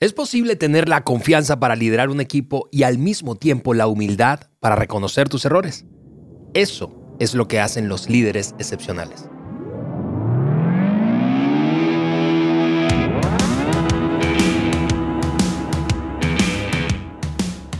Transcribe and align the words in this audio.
¿Es 0.00 0.12
posible 0.12 0.54
tener 0.54 0.88
la 0.88 1.02
confianza 1.02 1.58
para 1.58 1.74
liderar 1.74 2.08
un 2.08 2.20
equipo 2.20 2.68
y 2.70 2.84
al 2.84 2.98
mismo 2.98 3.34
tiempo 3.34 3.74
la 3.74 3.88
humildad 3.88 4.42
para 4.60 4.76
reconocer 4.76 5.28
tus 5.28 5.44
errores? 5.44 5.86
Eso 6.54 7.16
es 7.18 7.34
lo 7.34 7.48
que 7.48 7.58
hacen 7.58 7.88
los 7.88 8.08
líderes 8.08 8.54
excepcionales. 8.60 9.28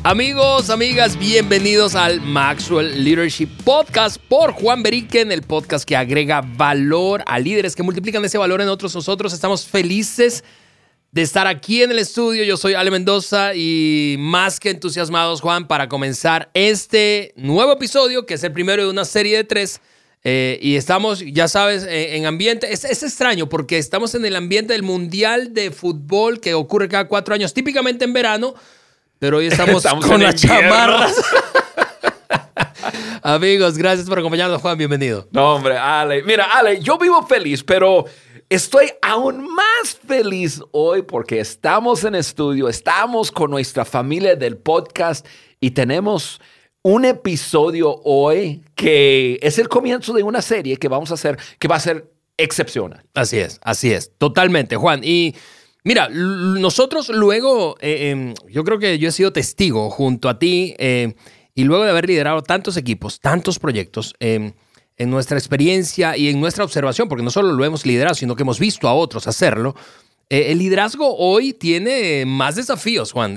Amigos, 0.03 0.71
amigas, 0.71 1.17
bienvenidos 1.17 1.95
al 1.95 2.21
Maxwell 2.21 3.05
Leadership 3.05 3.51
Podcast 3.63 4.17
por 4.29 4.51
Juan 4.51 4.83
Beriken, 4.83 5.31
el 5.31 5.43
podcast 5.43 5.85
que 5.85 5.95
agrega 5.95 6.41
valor 6.41 7.23
a 7.27 7.39
líderes 7.39 7.77
que 7.77 7.85
multiplican 7.85 8.25
ese 8.25 8.39
valor 8.39 8.61
en 8.61 8.71
otros. 8.71 8.93
Nosotros 8.93 9.33
estamos 9.33 9.65
felices 9.67 10.43
de 11.13 11.23
estar 11.23 11.47
aquí 11.47 11.83
en 11.83 11.91
el 11.91 11.99
estudio. 11.99 12.45
Yo 12.45 12.57
soy 12.57 12.75
Ale 12.75 12.91
Mendoza 12.91 13.55
y 13.55 14.17
más 14.19 14.61
que 14.61 14.71
entusiasmados, 14.71 15.41
Juan, 15.41 15.67
para 15.67 15.89
comenzar 15.89 16.51
este 16.55 17.33
nuevo 17.37 17.73
episodio, 17.73 18.27
que 18.27 18.35
es 18.35 18.45
el 18.45 18.53
primero 18.53 18.85
de 18.85 18.91
una 18.91 19.05
serie 19.05 19.37
de 19.37 19.45
tres. 19.45 19.81
Eh, 20.25 20.59
y 20.61 20.77
estamos, 20.77 21.21
ya 21.21 21.49
sabes, 21.49 21.87
en, 21.89 22.27
ambiente. 22.27 22.73
Es, 22.73 22.85
es, 22.85 23.03
extraño 23.03 23.49
porque 23.49 23.79
estamos 23.79 24.15
en 24.15 24.25
el 24.25 24.37
ambiente 24.37 24.73
del 24.73 24.83
Mundial 24.83 25.55
de 25.55 25.71
Fútbol 25.71 26.41
que 26.41 26.55
ocurre 26.55 26.89
cada 26.89 27.07
cuatro 27.07 27.35
años, 27.35 27.55
típicamente 27.55 28.05
en 28.05 28.13
verano 28.13 28.55
pero 29.19 29.39
hoy 29.39 29.47
estamos, 29.47 29.85
con 30.07 30.23
las 30.23 30.37
chamarras. 30.37 31.17
Amigos, 33.23 33.77
gracias 33.77 34.09
por 34.09 34.19
acompañarnos, 34.19 34.61
Juan. 34.63 34.79
Bienvenido. 34.79 35.29
No, 35.33 35.55
hombre, 35.57 35.77
Ale. 35.77 36.23
Mira, 36.23 36.45
Ale, 36.45 36.81
yo 36.81 36.97
vivo 36.99 37.27
feliz, 37.27 37.65
pero 37.65 38.05
estoy 38.49 38.91
aún 39.03 39.45
más 39.55 39.99
feliz 40.07 40.61
hoy 40.73 41.03
porque 41.03 41.41
estamos 41.41 42.05
en 42.05 42.15
estudio, 42.15 42.69
estamos 42.69 43.31
con 43.31 43.51
nuestra 43.51 43.85
familia 43.85 44.37
del 44.37 44.57
podcast 44.57 45.27
y 45.61 45.73
tenemos 45.73 46.41
un 46.83 47.05
episodio 47.05 48.01
hoy 48.05 48.63
que 48.75 49.39
es 49.43 49.59
el 49.59 49.69
comienzo 49.69 50.13
de 50.13 50.23
una 50.23 50.43
serie 50.43 50.77
que 50.77 50.89
vamos 50.89 51.11
a 51.11 51.15
hacer, 51.15 51.39
que 51.59 51.69
va 51.69 51.77
a 51.77 51.81
ser 51.81 52.11
excepcional. 52.37 53.05
Así 53.15 53.39
es, 53.39 53.61
así 53.63 53.93
es, 53.93 54.13
totalmente, 54.17 54.77
Juan. 54.77 55.01
Y 55.03 55.35
Mira, 55.85 56.09
nosotros 56.11 57.09
luego, 57.09 57.77
eh, 57.81 58.11
em, 58.11 58.35
yo 58.51 58.63
creo 58.63 58.79
que 58.79 58.99
yo 58.99 59.09
he 59.09 59.13
sido 59.13 59.33
testigo 59.33 59.89
junto 59.89 60.29
a 60.29 60.39
ti 60.39 60.75
eh, 60.77 61.15
y 61.55 61.65
luego 61.65 61.85
de 61.85 61.91
haber 61.91 62.07
liderado 62.07 62.43
tantos 62.43 62.77
equipos, 62.77 63.21
tantos 63.21 63.59
proyectos, 63.59 64.15
em, 64.21 64.53
en 64.99 65.11
nuestra 65.11 65.39
experiencia 65.39 66.17
y 66.17 66.29
en 66.29 66.41
nuestra 66.41 66.65
observación, 66.65 67.09
porque 67.09 67.25
no 67.25 67.31
solo 67.31 67.53
lo 67.53 67.65
hemos 67.65 67.87
liderado, 67.87 68.15
sino 68.15 68.35
que 68.37 68.43
hemos 68.43 68.59
visto 68.59 68.89
a 68.89 68.95
otros 68.95 69.27
hacerlo, 69.29 69.75
eh, 70.29 70.53
el 70.53 70.59
liderazgo 70.59 71.17
hoy 71.17 71.55
tiene 71.55 72.25
más 72.27 72.57
desafíos, 72.57 73.13
Juan. 73.13 73.37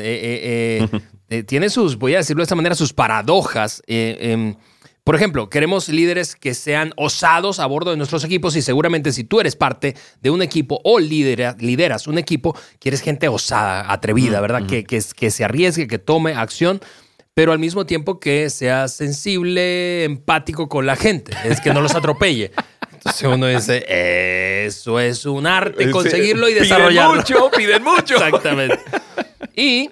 tiene 1.45 1.69
sus, 1.69 1.97
voy 1.97 2.15
a 2.15 2.17
decirlo 2.17 2.41
de 2.41 2.45
esta 2.45 2.55
manera, 2.55 2.75
sus 2.75 2.91
paradojas. 2.91 3.81
Em, 3.87 4.55
por 5.03 5.15
ejemplo, 5.15 5.49
queremos 5.49 5.87
líderes 5.87 6.35
que 6.35 6.53
sean 6.53 6.93
osados 6.97 7.59
a 7.59 7.65
bordo 7.65 7.91
de 7.91 7.97
nuestros 7.97 8.23
equipos 8.23 8.55
y 8.55 8.61
seguramente 8.61 9.11
si 9.11 9.23
tú 9.23 9.39
eres 9.39 9.55
parte 9.55 9.95
de 10.21 10.29
un 10.29 10.41
equipo 10.41 10.81
o 10.83 10.99
lideras 10.99 12.07
un 12.07 12.17
equipo, 12.17 12.55
quieres 12.79 13.01
gente 13.01 13.27
osada, 13.27 13.91
atrevida, 13.91 14.41
¿verdad? 14.41 14.67
que, 14.67 14.83
que, 14.83 15.01
que 15.15 15.31
se 15.31 15.43
arriesgue, 15.43 15.87
que 15.87 15.99
tome 15.99 16.33
acción 16.33 16.81
pero 17.33 17.51
al 17.51 17.59
mismo 17.59 17.85
tiempo 17.85 18.19
que 18.19 18.49
sea 18.49 18.87
sensible, 18.87 20.03
empático 20.03 20.67
con 20.67 20.85
la 20.85 20.95
gente, 20.95 21.33
es 21.45 21.61
que 21.61 21.73
no 21.73 21.81
los 21.81 21.95
atropelle. 21.95 22.51
Entonces 22.93 23.23
uno 23.23 23.47
dice, 23.47 24.65
eso 24.65 24.99
es 24.99 25.25
un 25.25 25.47
arte, 25.47 25.89
conseguirlo 25.89 26.47
y 26.49 26.53
desarrollarlo. 26.53 27.23
Piden 27.23 27.39
mucho, 27.39 27.51
piden 27.57 27.83
mucho. 27.83 28.13
Exactamente. 28.15 28.79
Y 29.55 29.89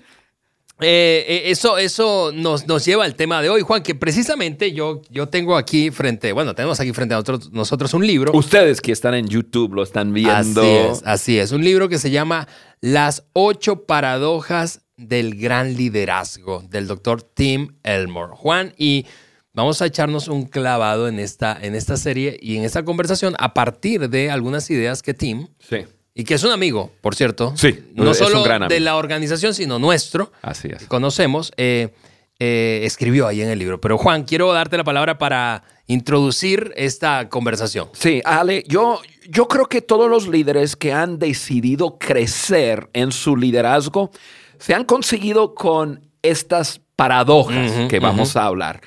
eh, 0.82 1.26
eh, 1.28 1.42
eso, 1.48 1.78
eso 1.78 2.32
nos, 2.34 2.66
nos, 2.66 2.86
lleva 2.86 3.04
al 3.04 3.16
tema 3.16 3.42
de 3.42 3.50
hoy, 3.50 3.62
Juan, 3.62 3.84
que 3.84 3.96
precisamente 3.96 4.72
yo, 4.72 5.02
yo 5.10 5.28
tengo 5.28 5.58
aquí 5.58 5.92
frente, 5.92 6.32
bueno, 6.32 6.56
tenemos 6.56 6.80
aquí 6.80 6.94
frente 6.94 7.16
a 7.16 7.18
nosotros, 7.18 7.52
nosotros 7.52 7.94
un 7.94 8.08
libro. 8.08 8.32
Ustedes 8.34 8.80
que 8.80 8.94
están 8.94 9.14
en 9.14 9.28
YouTube 9.28 9.74
lo 9.74 9.84
están 9.84 10.14
viendo. 10.14 10.62
Así 10.62 10.70
es, 10.70 11.02
así 11.04 11.40
es. 11.40 11.52
Un 11.52 11.64
libro 11.64 11.90
que 11.90 11.98
se 11.98 12.12
llama 12.12 12.48
Las 12.80 13.26
ocho 13.34 13.86
paradojas 13.86 14.82
del 15.00 15.36
gran 15.36 15.76
liderazgo 15.76 16.64
del 16.70 16.88
doctor 16.88 17.24
Tim 17.24 17.76
Elmore. 17.84 18.34
Juan, 18.36 18.74
y 18.78 19.06
vamos 19.54 19.82
a 19.82 19.86
echarnos 19.86 20.28
un 20.28 20.46
clavado 20.46 21.08
en 21.08 21.20
esta, 21.20 21.58
en 21.60 21.76
esta 21.76 21.98
serie 21.98 22.38
y 22.42 22.58
en 22.58 22.64
esta 22.64 22.84
conversación 22.84 23.36
a 23.40 23.54
partir 23.54 24.10
de 24.10 24.30
algunas 24.30 24.70
ideas 24.70 25.02
que 25.02 25.14
Tim. 25.14 25.48
Sí 25.60 25.86
y 26.20 26.26
que 26.26 26.34
es 26.34 26.44
un 26.44 26.52
amigo, 26.52 26.92
por 27.00 27.16
cierto. 27.16 27.54
Sí, 27.56 27.80
no 27.94 28.14
solo 28.14 28.44
de 28.68 28.80
la 28.82 28.98
organización, 28.98 29.54
sino 29.54 29.80
nuestro. 29.80 30.34
Así 30.42 30.68
es. 30.68 30.86
conocemos. 30.86 31.54
Eh, 31.56 31.94
eh, 32.42 32.82
escribió 32.84 33.28
ahí 33.28 33.42
en 33.42 33.50
el 33.50 33.60
libro. 33.60 33.80
Pero 33.80 33.98
Juan, 33.98 34.24
quiero 34.24 34.52
darte 34.52 34.78
la 34.78 34.86
palabra 34.86 35.18
para 35.18 35.64
introducir 35.88 36.74
esta 36.76 37.28
conversación. 37.30 37.90
Sí, 37.94 38.22
Ale, 38.24 38.64
yo, 38.68 39.02
yo 39.30 39.48
creo 39.48 39.66
que 39.68 39.82
todos 39.82 40.10
los 40.10 40.28
líderes 40.28 40.76
que 40.76 40.94
han 40.94 41.20
decidido 41.20 41.98
crecer 41.98 42.90
en 42.94 43.12
su 43.12 43.38
liderazgo 43.38 44.12
se 44.60 44.74
han 44.74 44.84
conseguido 44.84 45.56
con 45.56 46.08
estas 46.22 46.82
paradojas 46.96 47.88
que 47.90 48.00
vamos 48.00 48.36
a 48.36 48.46
hablar. 48.46 48.82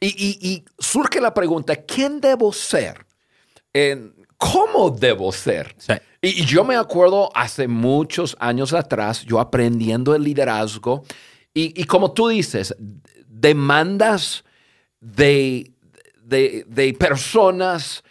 Y, 0.00 0.64
surge 0.78 1.20
la 1.20 1.34
pregunta, 1.34 1.76
¿quién 1.76 2.20
debo 2.20 2.52
ser? 2.52 3.04
¿Cómo 4.38 4.90
debo 4.90 5.30
ser? 5.32 5.74
Sí. 5.76 5.92
Y, 6.22 6.44
yo 6.44 6.64
me 6.64 6.76
acuerdo 6.76 7.30
hace 7.34 7.66
muchos 7.66 8.36
años 8.40 8.72
atrás, 8.72 9.24
yo 9.24 9.40
aprendiendo 9.40 10.14
el 10.14 10.22
liderazgo, 10.22 11.04
y, 11.52 11.84
como 11.84 12.12
tú 12.12 12.28
dices, 12.28 12.74
demandas 13.26 14.44
de, 15.00 15.72
de, 16.22 16.96
personas, 16.98 18.04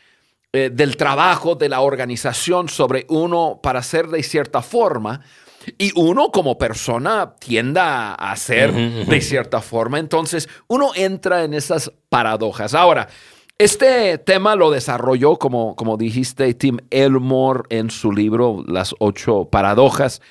eh, 0.52 0.70
del 0.72 0.98
trabajo, 0.98 1.56
de 1.56 1.70
la 1.70 1.82
organización 1.82 2.68
sobre 2.68 3.06
uno 3.10 3.60
para 3.64 3.82
ser 3.82 4.08
de 4.08 4.22
cierta 4.24 4.62
forma, 4.62 5.22
y 5.78 5.92
uno 5.96 6.32
como 6.32 6.58
persona 6.58 7.36
tienda 7.40 8.14
a 8.14 8.32
hacer 8.32 8.74
de 8.74 9.22
cierta 9.22 9.62
forma. 9.62 10.00
Entonces, 10.00 10.50
uno 10.68 10.92
entra 10.96 11.44
en 11.44 11.54
esas 11.54 11.92
paradojas. 12.10 12.74
Ahora, 12.74 13.08
este 13.58 14.18
tema 14.20 14.56
lo 14.56 14.72
desarrolló, 14.72 15.38
como, 15.38 15.76
como 15.76 15.98
dijiste, 15.98 16.54
Tim 16.54 16.78
Elmore 16.90 17.64
en 17.70 17.90
su 17.90 18.12
libro 18.12 18.64
Las 18.66 18.96
ocho 19.00 19.50
paradojas 19.52 20.22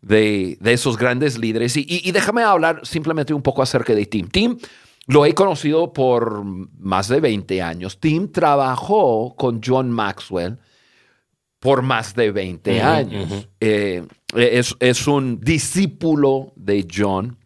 de, 0.00 0.58
esos 0.64 0.96
grandes 0.96 1.38
líderes. 1.38 1.76
Y, 1.76 2.10
déjame 2.12 2.42
hablar 2.42 2.80
simplemente 2.84 3.34
un 3.34 3.42
poco 3.42 3.62
acerca 3.62 3.94
de 3.94 4.06
Tim. 4.06 4.28
Tim 4.28 4.58
lo 5.06 5.26
he 5.26 5.34
conocido 5.34 5.92
por 5.92 6.44
más 6.44 7.08
de 7.08 7.20
20 7.20 7.60
años. 7.62 7.98
Tim 7.98 8.30
trabajó 8.30 9.34
con 9.36 9.60
John 9.64 9.90
Maxwell 9.90 10.58
por 11.58 11.82
más 11.82 12.14
de 12.14 12.30
20 12.30 12.82
años. 12.82 13.48
Eh, 13.60 14.06
es, 14.34 14.74
es, 14.78 15.06
un 15.06 15.40
discípulo 15.40 16.52
de 16.56 16.86
John. 16.92 17.36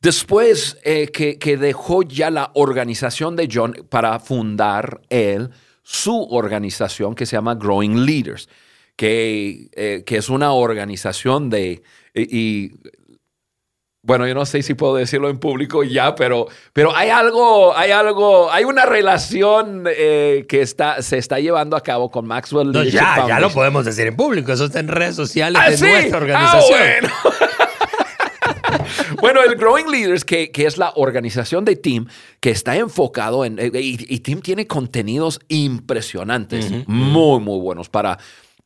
Después 0.00 0.78
eh, 0.84 1.08
que, 1.08 1.56
dejó 1.56 2.02
ya 2.02 2.30
la 2.30 2.50
organización 2.54 3.36
de 3.36 3.48
John 3.52 3.86
para 3.88 4.18
fundar 4.20 5.00
él 5.08 5.50
su 5.82 6.22
organización 6.30 7.14
que 7.14 7.26
se 7.26 7.36
llama 7.36 7.54
Growing 7.54 8.04
Leaders, 8.04 8.48
que, 8.94 9.68
eh, 9.72 10.02
que 10.06 10.16
es 10.16 10.28
una 10.28 10.52
organización 10.52 11.50
de... 11.50 11.82
Y, 12.14 12.72
bueno, 14.02 14.26
yo 14.26 14.34
no 14.34 14.46
sé 14.46 14.62
si 14.62 14.74
puedo 14.74 14.94
decirlo 14.94 15.28
en 15.28 15.38
público 15.38 15.82
ya, 15.82 16.14
pero, 16.14 16.46
pero 16.72 16.94
hay 16.94 17.10
algo, 17.10 17.76
hay 17.76 17.90
algo, 17.90 18.50
hay 18.50 18.64
una 18.64 18.86
relación 18.86 19.84
eh, 19.86 20.46
que 20.48 20.62
está, 20.62 21.02
se 21.02 21.18
está 21.18 21.40
llevando 21.40 21.76
a 21.76 21.82
cabo 21.82 22.10
con 22.10 22.26
Maxwell. 22.26 22.72
ya, 22.90 23.26
ya 23.26 23.40
lo 23.40 23.50
podemos 23.50 23.84
decir 23.84 24.06
en 24.06 24.16
público, 24.16 24.52
eso 24.52 24.66
está 24.66 24.80
en 24.80 24.88
redes 24.88 25.16
sociales 25.16 25.60
ah, 25.62 25.70
de 25.70 25.78
nuestra 25.78 26.18
ah, 26.18 26.22
organización. 26.22 27.12
bueno, 29.20 29.42
el 29.42 29.56
Growing 29.56 29.90
Leaders, 29.90 30.24
que, 30.24 30.52
que, 30.52 30.66
es 30.66 30.78
la 30.78 30.92
organización 30.94 31.64
de 31.64 31.74
Team, 31.76 32.06
que 32.40 32.50
está 32.50 32.76
enfocado 32.76 33.44
en... 33.44 33.58
Eh, 33.58 33.70
y, 33.74 34.20
Team 34.20 34.40
tiene 34.40 34.66
contenidos 34.66 35.40
impresionantes, 35.48 36.70
muy, 36.86 37.40
muy 37.40 37.60
buenos 37.60 37.88
para... 37.88 38.18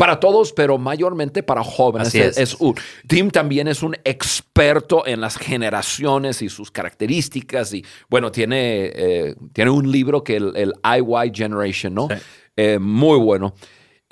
Para 0.02 0.19
todos, 0.19 0.52
pero 0.52 0.78
mayormente 0.78 1.44
para 1.44 1.62
jóvenes. 1.62 2.12
Es. 2.12 2.56
Tim 3.06 3.31
también 3.31 3.69
es 3.69 3.84
un 3.84 3.94
experto 4.02 5.06
en 5.06 5.20
las 5.20 5.37
generaciones 5.37 6.43
y 6.43 6.49
sus 6.49 6.72
características. 6.72 7.72
Y 7.72 7.84
bueno, 8.10 8.32
tiene, 8.32 8.90
eh, 8.96 9.37
tiene 9.52 9.70
un 9.70 9.93
libro 9.93 10.25
que 10.25 10.34
el, 10.38 10.56
el 10.56 10.72
IY 10.82 11.31
Generation, 11.32 11.94
¿no? 11.94 12.08
Eh, 12.56 12.81
muy 12.81 13.16
bueno. 13.16 13.54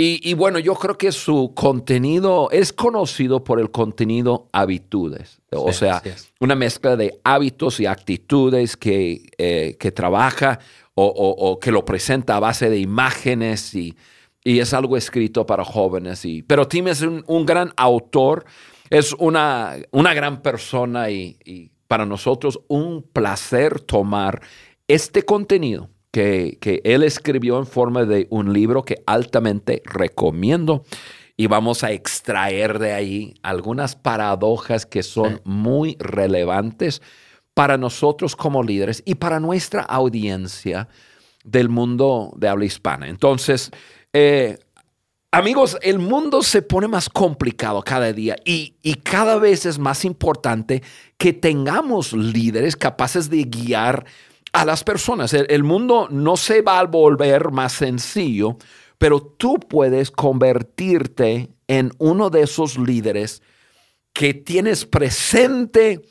Y, 0.02 0.32
bueno, 0.32 0.60
yo 0.60 0.76
creo 0.76 0.96
que 0.96 1.10
su 1.10 1.52
contenido 1.54 2.48
es 2.52 2.72
conocido 2.72 3.42
por 3.42 3.58
el 3.58 3.72
contenido 3.72 4.48
habitudes, 4.50 5.42
o 5.50 5.74
sea, 5.74 6.02
una 6.38 6.54
mezcla 6.54 6.96
de 6.96 7.20
hábitos 7.22 7.80
y 7.80 7.86
actitudes 7.86 8.78
que, 8.78 9.28
eh, 9.36 9.76
que 9.78 9.92
trabaja 9.92 10.60
o, 10.94 11.58
que 11.60 11.70
lo 11.70 11.84
presenta 11.84 12.36
a 12.36 12.40
base 12.40 12.70
de 12.70 12.78
imágenes 12.78 13.74
y, 13.74 13.94
y 14.44 14.60
es 14.60 14.72
algo 14.74 14.96
escrito 14.96 15.46
para 15.46 15.64
jóvenes. 15.64 16.24
Y, 16.24 16.42
pero 16.42 16.66
Tim 16.66 16.88
es 16.88 17.02
un, 17.02 17.46
gran 17.46 17.72
autor 17.76 18.44
es 18.88 19.14
una, 19.18 19.76
una 19.92 20.14
gran 20.14 20.42
persona 20.42 21.10
y, 21.10 21.38
y 21.44 21.70
para 21.86 22.06
nosotros 22.06 22.60
un 22.68 23.02
placer 23.02 23.80
tomar 23.80 24.42
este 24.88 25.22
contenido 25.22 25.90
que, 26.10 26.58
que, 26.60 26.80
él 26.84 27.04
escribió 27.04 27.58
en 27.58 27.66
forma 27.66 28.04
de 28.04 28.26
un 28.30 28.52
libro 28.52 28.84
que 28.84 29.02
altamente 29.06 29.82
recomiendo 29.84 30.84
y 31.36 31.46
vamos 31.46 31.84
a 31.84 31.92
extraer 31.92 32.80
de 32.80 32.92
ahí 32.92 33.34
algunas 33.42 33.94
paradojas 33.94 34.86
que 34.86 35.04
son 35.04 35.40
muy 35.44 35.96
relevantes 36.00 37.00
para 37.54 37.78
nosotros 37.78 38.34
como 38.34 38.62
líderes 38.62 39.02
y 39.06 39.14
para 39.14 39.38
nuestra 39.38 39.82
audiencia 39.82 40.88
del 41.44 41.68
mundo 41.68 42.32
de 42.36 42.48
habla 42.48 42.64
hispana. 42.64 43.08
Entonces, 43.08 43.70
eh, 44.12 44.58
amigos, 45.30 45.78
el 45.82 45.98
mundo 45.98 46.42
se 46.42 46.62
pone 46.62 46.88
más 46.88 47.08
complicado 47.08 47.82
cada 47.82 48.12
día 48.12 48.36
y, 48.44 48.74
y, 48.82 48.94
cada 48.94 49.36
vez 49.38 49.66
es 49.66 49.78
más 49.78 50.04
importante 50.04 50.82
que 51.18 51.32
tengamos 51.32 52.12
líderes 52.12 52.76
capaces 52.76 53.30
de 53.30 53.44
guiar 53.44 54.06
a 54.52 54.64
las 54.64 54.84
personas. 54.84 55.32
El, 55.32 55.46
el 55.48 55.62
mundo 55.62 56.08
no 56.10 56.36
se 56.36 56.62
va 56.62 56.80
a 56.80 56.84
volver 56.84 57.50
más 57.50 57.72
sencillo, 57.72 58.56
pero 58.98 59.20
tú 59.20 59.58
puedes 59.58 60.10
convertirte 60.10 61.50
en 61.68 61.92
uno 61.98 62.30
de 62.30 62.42
esos 62.42 62.78
líderes 62.78 63.42
que 64.12 64.34
tienes 64.34 64.84
presente 64.84 66.02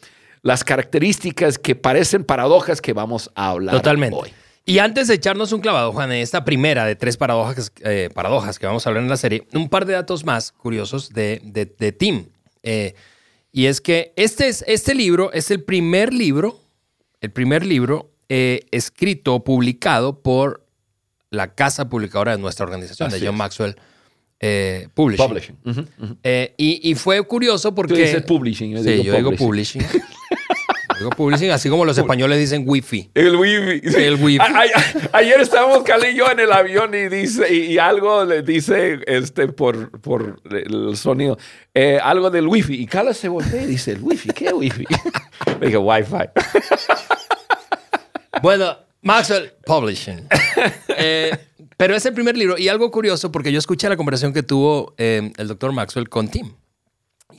las 0.42 0.64
características 0.64 1.58
que 1.60 1.76
parecen 1.76 2.24
paradojas 2.24 2.82
que 2.82 2.94
vamos 2.94 3.30
a 3.36 3.50
hablar 3.50 3.76
Totalmente. 3.76 4.16
hoy. 4.16 4.34
Y 4.66 4.80
antes 4.80 5.08
de 5.08 5.16
echarnos 5.16 5.52
un 5.52 5.62
clavado, 5.62 5.92
Juan, 5.94 6.12
en 6.12 6.20
esta 6.20 6.46
primera 6.46 6.86
de 6.86 6.96
tres 6.96 7.18
paradojas, 7.18 7.72
eh, 7.82 8.10
paradojas 8.14 8.60
que 8.60 8.66
vamos 8.68 8.86
a 8.86 8.90
hablar 8.90 9.04
en 9.04 9.10
la 9.10 9.18
serie, 9.18 9.48
un 9.54 9.68
par 9.70 9.86
de 9.86 9.94
datos 9.94 10.26
más 10.26 10.52
curiosos 10.52 11.10
de, 11.10 11.42
de, 11.44 11.66
de 11.66 11.92
Tim. 11.92 12.28
Eh, 12.62 12.94
y 13.52 13.66
es 13.66 13.82
que 13.82 14.14
este, 14.16 14.48
es, 14.48 14.64
este 14.68 14.94
libro 14.94 15.32
es 15.34 15.50
el 15.50 15.64
primer 15.64 16.14
libro, 16.14 16.60
el 17.22 17.32
primer 17.32 17.66
libro 17.66 18.12
eh, 18.30 18.62
escrito, 18.72 19.44
publicado 19.44 20.22
por 20.22 20.66
la 21.32 21.56
casa 21.56 21.90
publicadora 21.90 22.36
de 22.36 22.42
nuestra 22.42 22.66
organización, 22.66 23.08
Así 23.08 23.20
de 23.20 23.26
John 23.26 23.36
es. 23.36 23.40
Maxwell 23.40 23.76
eh, 24.40 24.88
Publishing. 24.94 25.28
Publishing. 25.28 25.58
Ujú, 25.66 25.82
ujú. 26.02 26.18
Eh, 26.24 26.54
y, 26.58 26.90
y 26.90 26.96
fue 26.96 27.22
curioso 27.24 27.74
porque... 27.76 27.94
Tú 27.94 28.00
dices 28.00 28.24
publishing. 28.24 28.72
Yo 28.72 28.84
sí, 28.84 28.90
digo 28.92 29.04
yo 29.04 29.16
digo 29.16 29.32
publishing. 29.34 29.82
digo 31.00 31.10
publishing, 31.12 31.50
así 31.52 31.70
como 31.70 31.86
los 31.86 31.98
españoles 31.98 32.38
dicen 32.38 32.64
wifi. 32.68 33.10
El 33.16 33.36
wifi. 33.36 33.90
Sí, 33.90 34.04
el 34.04 34.16
wifi. 34.16 34.40
A- 34.40 34.46
a- 35.14 35.18
ayer 35.18 35.40
estábamos 35.42 35.84
Cali 35.84 36.10
y 36.10 36.16
yo 36.16 36.30
en 36.30 36.40
el 36.40 36.52
avión 36.52 36.94
y 36.94 37.08
dice 37.10 37.52
y, 37.54 37.74
y 37.74 37.78
algo 37.80 38.26
le 38.26 38.44
dice 38.44 39.00
este 39.08 39.48
por, 39.48 39.90
por 40.02 40.42
el 40.52 40.96
sonido 40.98 41.38
eh, 41.74 42.00
algo 42.04 42.30
del 42.30 42.48
wifi 42.48 42.76
y 42.76 42.86
Carla 42.86 43.14
se 43.14 43.28
voltea 43.30 43.64
y 43.64 43.66
dice 43.66 43.94
el 43.94 44.02
wifi 44.02 44.30
qué 44.30 44.54
wifi 44.54 44.86
le 45.60 45.66
dije 45.68 45.78
wifi 45.78 46.14
Bueno, 48.42 48.78
Maxwell 49.02 49.54
Publishing. 49.66 50.28
Eh, 51.02 51.32
pero 51.78 51.96
es 51.96 52.06
el 52.06 52.14
primer 52.14 52.36
libro. 52.36 52.58
Y 52.58 52.68
algo 52.68 52.92
curioso, 52.92 53.32
porque 53.32 53.54
yo 53.54 53.60
escuché 53.60 53.88
la 53.88 53.96
conversación 53.96 54.34
que 54.34 54.44
tuvo 54.44 54.94
eh, 54.98 55.32
el 55.38 55.48
doctor 55.48 55.72
Maxwell 55.72 56.10
con 56.10 56.28
Tim 56.28 56.52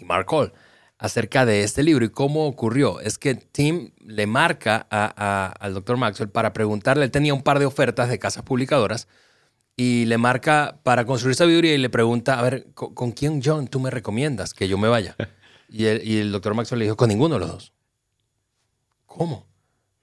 y 0.01 0.05
Mark 0.07 0.27
Hall 0.31 0.51
acerca 1.01 1.45
de 1.47 1.65
este 1.65 1.83
libro 1.83 2.05
y 2.05 2.11
cómo 2.11 2.47
ocurrió. 2.47 3.01
Es 3.01 3.19
que 3.19 3.35
Tim 3.35 3.91
le 4.05 4.27
marca 4.27 4.87
a- 4.91 5.13
a- 5.17 5.47
al 5.53 5.75
doctor 5.75 5.97
Maxwell 5.97 6.29
para 6.29 6.53
preguntarle, 6.53 7.05
él 7.05 7.11
tenía 7.11 7.35
un 7.35 7.43
par 7.43 7.59
de 7.59 7.65
ofertas 7.67 8.09
de 8.11 8.19
casas 8.19 8.43
publicadoras 8.45 9.09
y 9.77 10.05
le 10.05 10.19
marca 10.19 10.79
para 10.83 11.07
construir 11.07 11.35
sabiduría 11.37 11.75
y 11.75 11.79
le 11.79 11.89
pregunta, 11.91 12.39
a 12.39 12.43
ver, 12.43 12.69
¿con, 12.75 12.95
con 12.95 13.13
quién, 13.13 13.41
John, 13.43 13.67
tú 13.67 13.81
me 13.81 13.91
recomiendas 13.91 14.53
que 14.55 14.69
yo 14.69 14.79
me 14.79 14.89
vaya? 14.89 15.17
Y 15.73 15.85
el, 15.87 16.05
y 16.07 16.19
el 16.19 16.33
doctor 16.33 16.55
Maxwell 16.55 16.81
le 16.81 16.87
dijo, 16.87 16.97
con 16.97 17.09
ninguno 17.09 17.35
de 17.37 17.41
los 17.43 17.49
dos. 17.53 17.73
¿Cómo? 19.07 19.47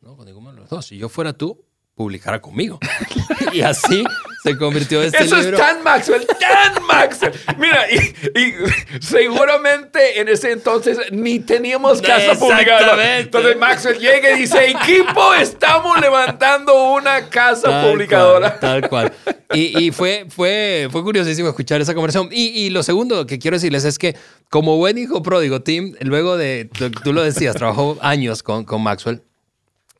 No, 0.01 0.15
con 0.15 0.25
ninguno 0.25 0.51
de 0.53 0.59
los 0.61 0.69
dos. 0.69 0.85
Si 0.85 0.97
yo 0.97 1.09
fuera 1.09 1.33
tú, 1.33 1.65
publicara 1.93 2.41
conmigo. 2.41 2.79
y 3.53 3.61
así 3.61 4.05
se 4.47 4.57
convirtió 4.57 5.01
este 5.03 5.23
eso 5.23 5.37
libro. 5.37 5.57
es 5.57 5.63
tan 5.63 5.83
Maxwell 5.83 6.25
tan 6.27 6.83
Maxwell 6.85 7.33
mira 7.57 7.85
y, 7.91 8.39
y 8.39 8.53
seguramente 9.01 10.19
en 10.19 10.27
ese 10.29 10.51
entonces 10.51 10.97
ni 11.11 11.39
teníamos 11.39 12.01
casa 12.01 12.31
Exactamente. 12.31 13.19
entonces 13.21 13.57
Maxwell 13.57 13.99
llega 13.99 14.31
y 14.31 14.39
dice 14.39 14.69
equipo 14.69 15.33
estamos 15.33 15.99
levantando 15.99 16.91
una 16.93 17.29
casa 17.29 17.69
Tal 17.69 17.91
publicadora 17.91 18.59
cual, 18.59 18.81
tal 18.81 18.89
cual. 18.89 19.13
Y, 19.53 19.85
y 19.85 19.91
fue, 19.91 20.25
fue, 20.29 20.89
fue 20.91 21.03
curiosísimo 21.03 21.47
escuchar 21.47 21.79
esa 21.79 21.93
conversación. 21.93 22.29
Y, 22.31 22.47
y 22.47 22.69
lo 22.69 22.83
segundo 22.83 23.25
que 23.25 23.39
quiero 23.39 23.55
decirles 23.55 23.85
es 23.85 23.97
que, 23.97 24.15
como 24.49 24.75
buen 24.77 24.97
hijo 24.97 25.23
pródigo, 25.23 25.61
Tim, 25.61 25.95
luego 26.01 26.35
de, 26.37 26.69
tú, 26.77 26.91
tú 26.91 27.13
lo 27.13 27.23
decías, 27.23 27.55
trabajó 27.55 27.97
años 28.01 28.43
con, 28.43 28.65
con 28.65 28.81
Maxwell. 28.81 29.21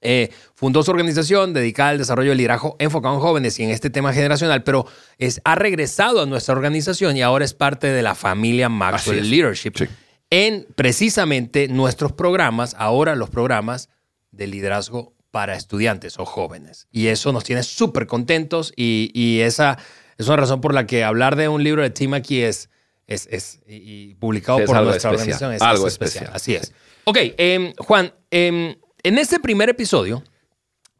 Eh, 0.01 0.29
fundó 0.53 0.83
su 0.83 0.91
organización 0.91 1.53
dedicada 1.53 1.89
al 1.89 1.97
desarrollo 1.97 2.29
del 2.29 2.37
liderazgo 2.37 2.75
enfocado 2.79 3.15
en 3.15 3.21
jóvenes 3.21 3.59
y 3.59 3.63
en 3.63 3.71
este 3.71 3.89
tema 3.89 4.13
generacional, 4.13 4.63
pero 4.63 4.85
es, 5.17 5.41
ha 5.43 5.55
regresado 5.55 6.21
a 6.21 6.25
nuestra 6.25 6.53
organización 6.53 7.17
y 7.17 7.21
ahora 7.21 7.45
es 7.45 7.53
parte 7.53 7.87
de 7.87 8.01
la 8.01 8.13
familia 8.15 8.69
Maxwell. 8.69 9.29
Leadership. 9.29 9.73
Sí. 9.75 9.85
En 10.29 10.67
precisamente 10.75 11.67
nuestros 11.67 12.11
programas, 12.11 12.75
ahora 12.77 13.15
los 13.15 13.29
programas 13.29 13.89
de 14.31 14.47
liderazgo 14.47 15.13
para 15.31 15.55
estudiantes 15.55 16.17
o 16.19 16.25
jóvenes. 16.25 16.87
Y 16.91 17.07
eso 17.07 17.31
nos 17.31 17.43
tiene 17.43 17.63
súper 17.63 18.07
contentos 18.07 18.73
y, 18.75 19.11
y 19.13 19.41
esa 19.41 19.77
es 20.17 20.27
una 20.27 20.37
razón 20.37 20.61
por 20.61 20.73
la 20.73 20.85
que 20.87 21.03
hablar 21.03 21.35
de 21.35 21.47
un 21.47 21.63
libro 21.63 21.81
de 21.83 21.89
Tim 21.91 22.13
aquí 22.13 22.41
es, 22.41 22.69
es, 23.07 23.27
es- 23.31 23.59
y, 23.67 24.15
publicado 24.15 24.57
Sí, 24.57 24.63
es 24.63 24.67
por 24.67 24.75
nuestra 24.83 25.11
especial. 25.11 25.13
organización 25.13 25.53
es 25.53 25.61
Algo 25.61 25.87
es 25.87 25.93
especial. 25.93 26.29
Así 26.33 26.55
es. 26.55 26.73
Ok, 27.05 27.17
em, 27.37 27.73
Juan, 27.77 28.13
em, 28.31 28.75
en 29.07 29.17
este 29.17 29.39
primer 29.39 29.69
episodio 29.69 30.21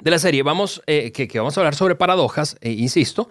de 0.02 0.12
la 0.12 0.18
serie 0.18 0.42
vamos, 0.42 0.82
eh, 0.88 1.12
que, 1.12 1.28
que 1.28 1.40
vamos 1.40 1.58
a 1.58 1.60
hablar 1.60 1.76
sobre 1.76 1.96
paradojas, 1.96 2.56
eh, 2.62 2.72
insisto, 2.72 3.28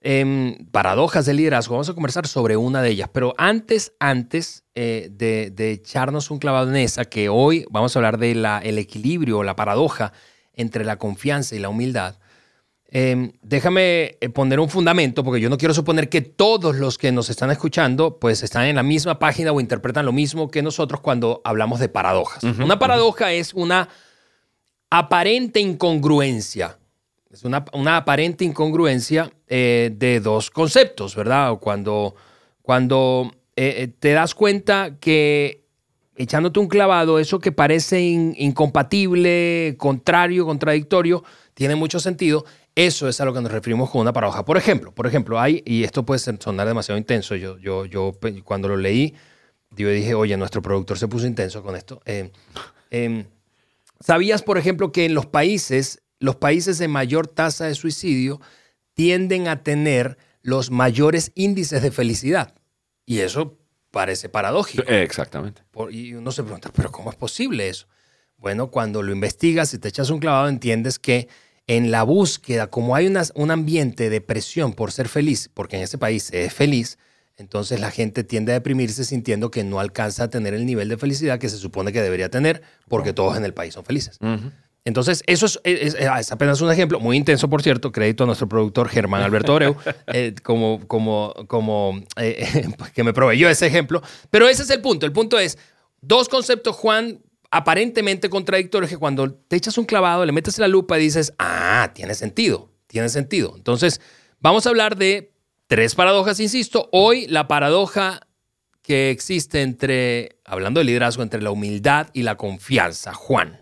em, 0.00 0.66
paradojas 0.72 1.24
de 1.24 1.34
liderazgo. 1.34 1.74
Vamos 1.74 1.88
a 1.88 1.94
conversar 1.94 2.26
sobre 2.26 2.56
una 2.56 2.82
de 2.82 2.90
ellas. 2.90 3.08
Pero 3.12 3.32
antes, 3.38 3.92
antes 4.00 4.64
eh, 4.74 5.08
de, 5.12 5.50
de 5.50 5.70
echarnos 5.70 6.32
un 6.32 6.40
clavado 6.40 6.68
en 6.68 6.76
esa, 6.76 7.04
que 7.04 7.28
hoy 7.28 7.64
vamos 7.70 7.94
a 7.94 7.98
hablar 8.00 8.18
del 8.18 8.44
el 8.64 8.78
equilibrio, 8.78 9.44
la 9.44 9.54
paradoja 9.54 10.12
entre 10.52 10.84
la 10.84 10.96
confianza 10.96 11.54
y 11.54 11.60
la 11.60 11.68
humildad. 11.68 12.16
em, 12.90 13.30
déjame 13.42 14.16
eh, 14.20 14.28
poner 14.30 14.58
un 14.58 14.68
fundamento, 14.68 15.22
porque 15.22 15.40
yo 15.40 15.48
no 15.48 15.58
quiero 15.58 15.74
suponer 15.74 16.08
que 16.08 16.22
todos 16.22 16.74
los 16.74 16.98
que 16.98 17.12
nos 17.12 17.30
están 17.30 17.52
escuchando, 17.52 18.18
pues 18.18 18.42
están 18.42 18.64
en 18.64 18.74
la 18.74 18.82
misma 18.82 19.20
página 19.20 19.52
o 19.52 19.60
interpretan 19.60 20.06
lo 20.06 20.12
mismo 20.12 20.50
que 20.50 20.60
nosotros 20.62 21.00
cuando 21.02 21.40
hablamos 21.44 21.78
de 21.78 21.88
paradojas. 21.88 22.42
una 22.42 22.80
paradoja 22.80 23.30
es 23.32 23.54
una 23.54 23.88
aparente 24.90 25.60
incongruencia. 25.60 26.78
Es 27.30 27.44
una, 27.44 27.64
una 27.74 27.98
aparente 27.98 28.44
incongruencia 28.44 29.30
eh, 29.48 29.90
de 29.94 30.20
dos 30.20 30.50
conceptos, 30.50 31.14
¿verdad? 31.14 31.56
Cuando, 31.60 32.14
cuando 32.62 33.30
eh, 33.54 33.74
eh, 33.78 33.88
te 33.88 34.12
das 34.12 34.34
cuenta 34.34 34.96
que 34.98 35.64
echándote 36.16 36.58
un 36.58 36.68
clavado, 36.68 37.18
eso 37.18 37.38
que 37.38 37.52
parece 37.52 38.00
in- 38.00 38.34
incompatible, 38.38 39.76
contrario, 39.78 40.46
contradictorio, 40.46 41.22
tiene 41.54 41.76
mucho 41.76 42.00
sentido. 42.00 42.44
Eso 42.74 43.08
es 43.08 43.20
a 43.20 43.24
lo 43.24 43.34
que 43.34 43.40
nos 43.40 43.52
referimos 43.52 43.90
con 43.90 44.00
una 44.00 44.12
paradoja. 44.12 44.44
Por 44.44 44.56
ejemplo, 44.56 44.94
por 44.94 45.06
ejemplo, 45.06 45.38
hay, 45.38 45.62
y 45.66 45.84
esto 45.84 46.04
puede 46.06 46.20
sonar 46.20 46.66
demasiado 46.66 46.98
intenso, 46.98 47.34
yo, 47.34 47.58
yo, 47.58 47.84
yo 47.84 48.12
cuando 48.44 48.68
lo 48.68 48.76
leí, 48.76 49.14
yo 49.76 49.90
dije, 49.90 50.14
oye, 50.14 50.36
nuestro 50.36 50.62
productor 50.62 50.96
se 50.96 51.08
puso 51.08 51.26
intenso 51.26 51.62
con 51.62 51.76
esto. 51.76 52.00
Em, 52.90 53.24
¿Sabías, 54.00 54.42
por 54.42 54.58
ejemplo, 54.58 54.92
que 54.92 55.04
en 55.04 55.14
los 55.14 55.26
países, 55.26 56.02
los 56.20 56.36
países 56.36 56.78
de 56.78 56.88
mayor 56.88 57.26
tasa 57.26 57.66
de 57.66 57.74
suicidio 57.74 58.40
tienden 58.94 59.48
a 59.48 59.62
tener 59.62 60.18
los 60.42 60.70
mayores 60.70 61.32
índices 61.34 61.82
de 61.82 61.90
felicidad? 61.90 62.54
Y 63.06 63.20
eso 63.20 63.58
parece 63.90 64.28
paradójico. 64.28 64.84
exactamente 64.86 65.62
Por- 65.70 65.92
y 65.92 66.14
uno 66.14 66.30
se 66.30 66.42
pregunta, 66.42 66.70
¿pero 66.74 66.92
cómo 66.92 67.10
es 67.10 67.16
posible 67.16 67.68
eso? 67.68 67.86
Bueno, 68.36 68.70
cuando 68.70 69.02
lo 69.02 69.12
investigas 69.12 69.74
y 69.74 69.78
te 69.78 69.88
echas 69.88 70.10
un 70.10 70.20
clavado, 70.20 70.48
entiendes 70.48 70.98
que 70.98 71.28
en 71.66 71.90
la 71.90 72.02
búsqueda, 72.02 72.68
como 72.68 72.94
hay 72.94 73.12
un 73.34 73.50
ambiente 73.50 74.10
de 74.10 74.20
presión 74.20 74.72
por 74.72 74.92
ser 74.92 75.08
feliz, 75.08 75.50
porque 75.52 75.76
en 75.76 75.82
ese 75.82 75.98
país 75.98 76.24
se 76.24 76.44
es 76.44 76.54
feliz, 76.54 76.98
entonces 77.38 77.80
la 77.80 77.90
gente 77.90 78.22
tiende 78.24 78.52
a 78.52 78.56
deprimirse 78.56 79.04
sintiendo 79.04 79.50
que 79.50 79.64
no 79.64 79.80
alcanza 79.80 80.24
a 80.24 80.28
tener 80.28 80.52
el 80.54 80.66
nivel 80.66 80.88
de 80.90 80.96
felicidad 80.98 81.38
que 81.38 81.48
se 81.48 81.56
supone 81.56 81.92
que 81.92 82.02
debería 82.02 82.28
tener, 82.30 82.62
porque 82.88 83.12
todos 83.14 83.36
en 83.36 83.44
el 83.44 83.54
país 83.54 83.72
son 83.74 83.84
felices. 83.84 84.18
Entonces, 84.84 85.22
eso 85.26 85.46
es, 85.46 85.60
es- 85.64 85.94
es 85.94 86.32
apenas 86.32 86.60
un 86.60 86.70
ejemplo, 86.70 86.98
muy 86.98 87.16
intenso, 87.16 87.48
por 87.50 87.62
cierto. 87.62 87.92
Crédito 87.92 88.24
a 88.24 88.26
nuestro 88.26 88.48
productor 88.48 88.88
Germán 88.88 89.22
Alberto 89.22 89.52
Abreu, 89.52 89.76
eh, 90.06 90.34
como, 90.42 90.80
como, 90.86 91.34
como 91.46 92.00
eh, 92.16 92.66
que 92.94 93.04
me 93.04 93.12
proveyó 93.12 93.48
ese 93.50 93.66
ejemplo. 93.66 94.02
Pero 94.30 94.48
ese 94.48 94.62
es 94.62 94.70
el 94.70 94.80
punto. 94.80 95.04
El 95.06 95.12
punto 95.12 95.38
es, 95.38 95.58
dos 96.00 96.28
conceptos, 96.28 96.74
Juan, 96.76 97.20
aparentemente 97.50 98.30
contradictorios, 98.30 98.90
que 98.90 98.96
cuando 98.96 99.32
te 99.34 99.56
echas 99.56 99.76
un 99.78 99.84
clavado, 99.84 100.24
le 100.24 100.32
metes 100.32 100.58
la 100.58 100.68
lupa 100.68 100.98
y 100.98 101.02
dices, 101.02 101.34
ah, 101.38 101.90
tiene 101.94 102.14
sentido, 102.14 102.70
tiene 102.86 103.08
sentido. 103.10 103.52
Entonces, 103.56 104.00
vamos 104.40 104.64
a 104.66 104.70
hablar 104.70 104.96
de 104.96 105.32
tres 105.68 105.94
paradojas, 105.94 106.40
insisto. 106.40 106.88
Hoy 106.92 107.26
la 107.28 107.46
paradoja 107.46 108.26
que 108.82 109.10
existe 109.10 109.62
entre, 109.62 110.40
hablando 110.44 110.80
de 110.80 110.84
liderazgo, 110.84 111.22
entre 111.22 111.42
la 111.42 111.50
humildad 111.50 112.08
y 112.14 112.22
la 112.22 112.36
confianza, 112.36 113.14
Juan? 113.14 113.60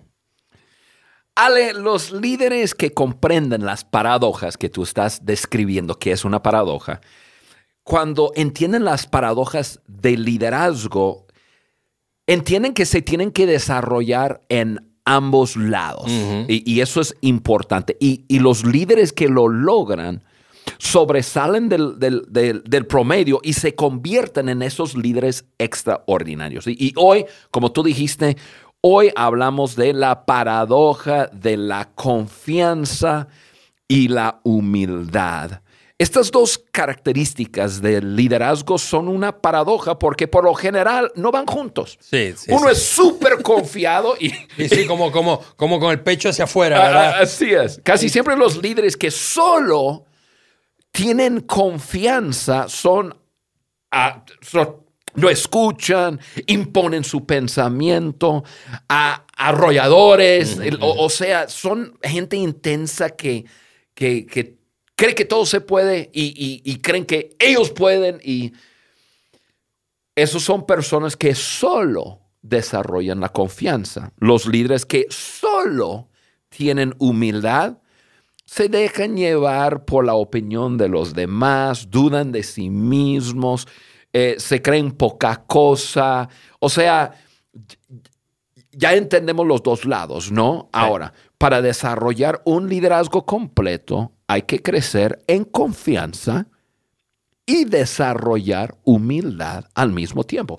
Ale, 1.34 1.74
los 1.74 2.12
líderes 2.12 2.74
que 2.74 2.94
comprenden 2.94 3.66
las 3.66 3.84
paradojas 3.84 4.56
que 4.56 4.70
tú 4.70 4.84
estás 4.84 5.26
describiendo, 5.26 5.98
que 5.98 6.12
es 6.12 6.24
una 6.24 6.42
paradoja, 6.42 7.02
cuando 7.82 8.32
entienden 8.36 8.84
las 8.84 9.06
paradojas 9.06 9.80
de 9.86 10.16
liderazgo, 10.16 11.26
entienden 12.26 12.72
que 12.72 12.86
se 12.86 13.02
tienen 13.02 13.32
que 13.32 13.46
desarrollar 13.46 14.42
en 14.48 14.92
ambos 15.04 15.56
lados. 15.56 16.10
y, 16.48 16.80
eso 16.80 17.00
es 17.00 17.16
importante. 17.20 17.96
Y, 18.00 18.38
los 18.38 18.64
líderes 18.64 19.12
que 19.12 19.28
lo 19.28 19.48
logran 19.48 20.22
sobresalen 20.78 21.68
del, 21.68 22.86
promedio 22.88 23.40
y 23.42 23.52
se 23.52 23.74
convierten 23.74 24.48
en 24.48 24.62
esos 24.62 24.96
líderes 24.96 25.44
extraordinarios. 25.58 26.66
y 26.66 26.92
hoy, 26.96 27.26
como 27.50 27.72
tú 27.72 27.82
dijiste, 27.82 28.36
Hoy 28.88 29.10
hablamos 29.16 29.74
de 29.74 29.92
la 29.92 30.26
paradoja 30.26 31.26
de 31.32 31.56
la 31.56 31.90
confianza 31.96 33.26
y 33.88 34.06
la 34.06 34.40
humildad. 34.44 35.60
Estas 35.98 36.30
dos 36.30 36.62
características 36.70 37.82
del 37.82 38.14
liderazgo 38.14 38.78
son 38.78 39.08
una 39.08 39.40
paradoja 39.40 39.98
porque 39.98 40.28
por 40.28 40.44
lo 40.44 40.54
general 40.54 41.10
no 41.16 41.32
van 41.32 41.46
juntos. 41.46 41.98
Sí, 42.00 42.32
Uno 42.46 42.68
es 42.68 42.80
súper 42.80 43.42
confiado 43.42 44.14
y... 44.20 44.30
sí, 44.68 44.86
como, 44.86 45.10
como, 45.10 45.40
como 45.56 45.80
con 45.80 45.90
el 45.90 46.00
pecho 46.00 46.28
hacia 46.28 46.44
afuera, 46.44 46.78
¿verdad? 46.78 47.22
Así 47.22 47.52
es. 47.52 47.80
Casi 47.82 48.08
siempre 48.08 48.36
los 48.36 48.62
líderes 48.62 48.96
que 48.96 49.10
solo 49.10 50.04
tienen 50.96 51.42
confianza 51.42 52.70
son, 52.70 53.14
ah, 53.92 54.24
no 55.14 55.28
escuchan, 55.28 56.18
imponen 56.46 57.04
su 57.04 57.26
pensamiento, 57.26 58.44
a 58.88 59.26
arrolladores, 59.36 60.58
o, 60.80 61.10
sea, 61.10 61.50
son 61.50 61.98
gente 62.02 62.36
intensa 62.38 63.10
que, 63.10 63.44
que, 63.92 64.56
cree 64.94 65.14
que 65.14 65.26
todo 65.26 65.44
se 65.44 65.60
puede 65.60 66.08
y, 66.14 66.78
creen 66.78 67.04
que 67.04 67.36
ellos 67.38 67.72
pueden 67.72 68.18
y 68.24 68.54
esos 70.14 70.42
son 70.44 70.64
personas 70.64 71.14
que 71.14 71.34
solo 71.34 72.20
desarrollan 72.40 73.20
la 73.20 73.28
confianza. 73.28 74.14
Los 74.16 74.46
líderes 74.46 74.86
que 74.86 75.04
solo 75.10 76.08
tienen 76.48 76.94
humildad 76.96 77.76
se 78.46 78.68
dejan 78.68 79.16
llevar 79.16 79.84
por 79.84 80.06
la 80.06 80.14
opinión 80.14 80.78
de 80.78 80.88
los 80.88 81.14
demás, 81.14 81.90
dudan 81.90 82.32
de 82.32 82.42
sí 82.42 82.70
mismos, 82.70 83.66
eh, 84.12 84.36
se 84.38 84.62
creen 84.62 84.92
poca 84.92 85.44
cosa. 85.46 86.28
O 86.60 86.68
sea, 86.68 87.12
ya 88.70 88.94
entendemos 88.94 89.46
los 89.46 89.62
dos 89.62 89.84
lados, 89.84 90.30
¿no? 90.30 90.70
Ahora, 90.72 91.12
para 91.38 91.60
desarrollar 91.60 92.40
un 92.44 92.68
liderazgo 92.68 93.26
completo, 93.26 94.12
hay 94.28 94.42
que 94.42 94.62
crecer 94.62 95.22
en 95.26 95.44
confianza 95.44 96.46
y 97.44 97.64
desarrollar 97.64 98.76
humildad 98.84 99.64
al 99.74 99.92
mismo 99.92 100.24
tiempo. 100.24 100.58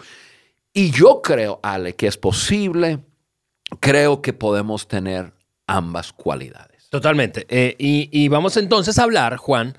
Y 0.74 0.92
yo 0.92 1.22
creo, 1.22 1.60
Ale, 1.64 1.96
que 1.96 2.08
es 2.08 2.18
posible, 2.18 3.00
creo 3.80 4.22
que 4.22 4.34
podemos 4.34 4.88
tener 4.88 5.34
ambas 5.66 6.14
cualidades. 6.14 6.77
Totalmente. 6.90 7.46
Eh, 7.50 7.76
y, 7.78 8.28
vamos 8.30 8.58
entonces 8.58 8.98
a 8.98 9.04
hablar, 9.04 9.38
Juan, 9.38 9.76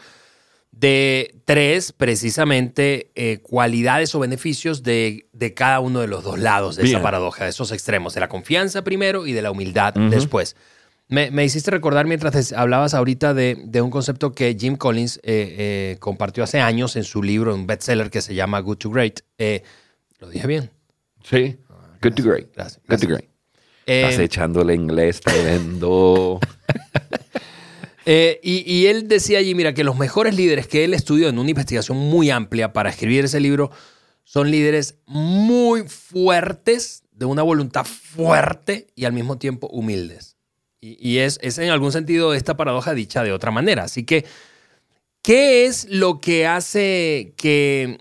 de 0.70 1.40
tres 1.44 1.92
precisamente 1.92 3.10
eh, 3.14 3.38
cualidades 3.42 4.14
o 4.14 4.20
beneficios 4.20 4.82
de, 4.82 5.26
cada 5.56 5.80
uno 5.80 6.00
de 6.00 6.06
los 6.06 6.22
dos 6.22 6.38
lados 6.38 6.76
de 6.76 6.84
esa 6.84 7.02
paradoja, 7.02 7.44
de 7.44 7.50
esos 7.50 7.72
extremos, 7.72 8.14
de 8.14 8.20
la 8.20 8.28
confianza 8.28 8.84
primero 8.84 9.26
y 9.26 9.32
de 9.32 9.42
la 9.42 9.50
humildad 9.50 9.94
después. 9.94 10.56
Me, 11.08 11.42
hiciste 11.42 11.70
recordar 11.70 12.06
mientras 12.06 12.52
hablabas 12.52 12.92
ahorita 12.92 13.32
de, 13.32 13.80
un 13.82 13.90
concepto 13.90 14.32
que 14.32 14.54
Jim 14.58 14.76
Collins 14.76 15.16
eh, 15.18 15.22
eh, 15.24 15.96
compartió 16.00 16.44
hace 16.44 16.60
años 16.60 16.96
en 16.96 17.04
su 17.04 17.22
libro, 17.22 17.54
un 17.54 17.66
bestseller 17.66 18.10
que 18.10 18.20
se 18.20 18.34
llama 18.34 18.60
Good 18.60 18.76
to 18.76 18.90
Great. 18.90 19.20
¿Lo 20.18 20.28
dije 20.28 20.46
bien? 20.46 20.70
Sí, 21.24 21.56
Good 22.02 22.14
to 22.14 22.22
Great. 22.22 22.48
Good 22.88 22.98
to 22.98 23.08
Great. 23.08 23.24
Estás 23.86 24.18
echándole 24.18 24.74
inglés 24.74 25.20
tremendo. 25.20 26.38
Eh, 28.10 28.40
y, 28.42 28.86
él 28.86 29.06
decía 29.06 29.38
allí, 29.38 29.54
mira, 29.54 29.74
que 29.74 29.84
los 29.84 29.98
mejores 29.98 30.34
líderes 30.34 30.66
que 30.66 30.82
él 30.82 30.94
estudió 30.94 31.28
en 31.28 31.38
una 31.38 31.50
investigación 31.50 31.98
muy 31.98 32.30
amplia 32.30 32.72
para 32.72 32.88
escribir 32.88 33.26
ese 33.26 33.38
libro 33.38 33.70
son 34.24 34.50
líderes 34.50 34.94
muy 35.04 35.86
fuertes, 35.86 37.02
de 37.12 37.26
una 37.26 37.42
voluntad 37.42 37.84
fuerte 37.84 38.86
y 38.96 39.04
al 39.04 39.12
mismo 39.12 39.36
tiempo 39.36 39.68
humildes. 39.70 40.38
Y, 40.80 41.18
es, 41.18 41.38
es 41.42 41.58
en 41.58 41.68
algún 41.68 41.92
sentido 41.92 42.32
esta 42.32 42.56
paradoja 42.56 42.94
dicha 42.94 43.22
de 43.22 43.32
otra 43.32 43.50
manera. 43.50 43.82
Así 43.82 44.04
que, 44.04 44.24
¿qué 45.20 45.66
es 45.66 45.86
lo 45.90 46.18
que 46.18 46.46
hace 46.46 47.34
que 47.36 47.98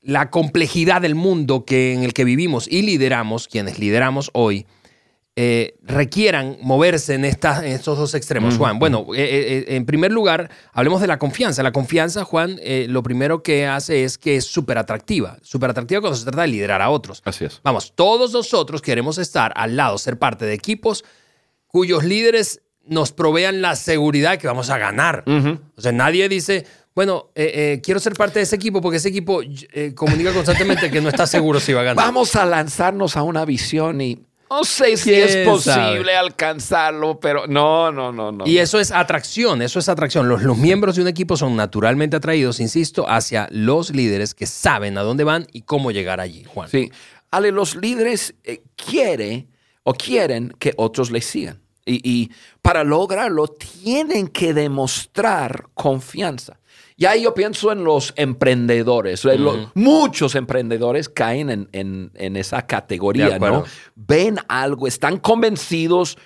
la 0.00 0.30
complejidad 0.30 1.00
del 1.00 1.14
mundo 1.14 1.64
que, 1.64 1.92
en 1.92 2.02
el 2.02 2.12
que 2.12 2.24
vivimos 2.24 2.66
y 2.66 2.82
lideramos, 2.82 3.46
quienes 3.46 3.78
lideramos 3.78 4.30
hoy, 4.32 4.66
eh, 5.36 5.78
requieran 5.82 6.58
moverse 6.60 7.14
en, 7.14 7.24
estas, 7.24 7.62
estos 7.62 7.96
dos 7.96 8.14
extremos, 8.14 8.58
Juan? 8.58 8.78
Bueno, 8.80 9.06
eh, 9.14 9.64
eh, 9.68 9.76
en 9.76 9.86
primer 9.86 10.10
lugar, 10.10 10.50
hablemos 10.72 11.00
de 11.00 11.06
la 11.06 11.18
confianza. 11.18 11.62
La 11.62 11.72
confianza, 11.72 12.24
Juan, 12.24 12.58
lo 12.88 13.02
primero 13.02 13.42
que 13.42 13.66
hace 13.66 14.04
es 14.04 14.18
que 14.18 14.36
es 14.36 14.44
súper 14.44 14.76
atractiva. 14.76 15.38
Súper 15.42 15.70
atractiva 15.70 16.00
cuando 16.00 16.16
se 16.18 16.24
trata 16.24 16.42
de 16.42 16.48
liderar 16.48 16.82
a 16.82 16.90
otros. 16.90 17.22
Así 17.24 17.44
es. 17.44 17.60
Vamos, 17.62 17.92
todos 17.94 18.32
nosotros 18.32 18.82
queremos 18.82 19.18
estar 19.18 19.52
al 19.54 19.76
lado, 19.76 19.98
ser 19.98 20.18
parte 20.18 20.44
de 20.44 20.54
equipos 20.54 21.04
cuyos 21.68 22.02
líderes 22.02 22.62
nos 22.84 23.12
provean 23.12 23.62
la 23.62 23.76
seguridad 23.76 24.36
que 24.36 24.48
vamos 24.48 24.68
a 24.68 24.78
ganar. 24.78 25.24
O 25.76 25.80
sea, 25.80 25.92
nadie 25.92 26.28
dice, 26.28 26.66
bueno, 26.92 27.30
quiero 27.34 28.00
ser 28.00 28.14
parte 28.14 28.40
de 28.40 28.42
ese 28.42 28.56
equipo 28.56 28.80
porque 28.80 28.96
ese 28.96 29.08
equipo 29.08 29.40
comunica 29.94 30.32
constantemente 30.32 30.90
que 30.90 31.00
no 31.00 31.08
está 31.08 31.26
seguro 31.26 31.60
si 31.60 31.72
va 31.72 31.82
a 31.82 31.84
ganar. 31.84 32.04
Vamos 32.04 32.34
a 32.34 32.44
lanzarnos 32.44 33.16
a 33.16 33.22
una 33.22 33.44
visión 33.44 34.00
y 34.00 34.26
no 34.50 34.64
sé 34.64 34.96
si 34.96 35.14
es 35.14 35.46
posible 35.46 36.16
alcanzarlo, 36.16 37.20
pero 37.20 37.46
no, 37.46 37.92
no, 37.92 38.12
no, 38.12 38.32
no. 38.32 38.46
Y 38.46 38.58
eso 38.58 38.80
es 38.80 38.90
atracción, 38.90 39.62
eso 39.62 39.78
es 39.78 39.88
atracción. 39.88 40.28
Los, 40.28 40.42
los, 40.42 40.58
miembros 40.58 40.96
de 40.96 41.02
un 41.02 41.08
equipo 41.08 41.36
son 41.36 41.54
naturalmente 41.56 42.16
atraídos, 42.16 42.58
insisto, 42.58 43.08
hacia 43.08 43.48
los 43.50 43.90
líderes 43.90 44.34
que 44.34 44.46
saben 44.46 44.98
a 44.98 45.02
dónde 45.02 45.24
van 45.24 45.46
y 45.52 45.62
cómo 45.62 45.92
llegar 45.92 46.20
allí, 46.20 46.44
Juan. 46.44 46.68
Sí, 46.68 46.90
Ale, 47.30 47.52
los 47.52 47.76
líderes 47.76 48.34
eh, 48.42 48.62
quieren 48.74 49.48
o 49.84 49.94
quieren 49.94 50.52
que 50.58 50.74
otros 50.76 51.10
les 51.10 51.24
sigan. 51.24 51.60
y 51.86 52.30
para 52.62 52.84
lograrlo 52.84 53.48
tienen 53.48 54.28
que 54.28 54.54
demostrar 54.54 55.68
confianza. 55.74 56.59
Y 57.00 57.06
ahí 57.06 57.22
yo 57.22 57.32
pienso 57.32 57.72
en 57.72 57.82
los 57.82 58.12
emprendedores. 58.14 59.26
muchos 59.72 60.34
emprendedores 60.34 61.08
caen 61.08 61.66
en, 61.72 62.36
esa 62.36 62.66
categoría, 62.66 63.38
¿no? 63.38 63.64
Ven 63.94 64.36
algo, 64.48 64.86
están 64.86 65.16
convencidos, 65.16 66.18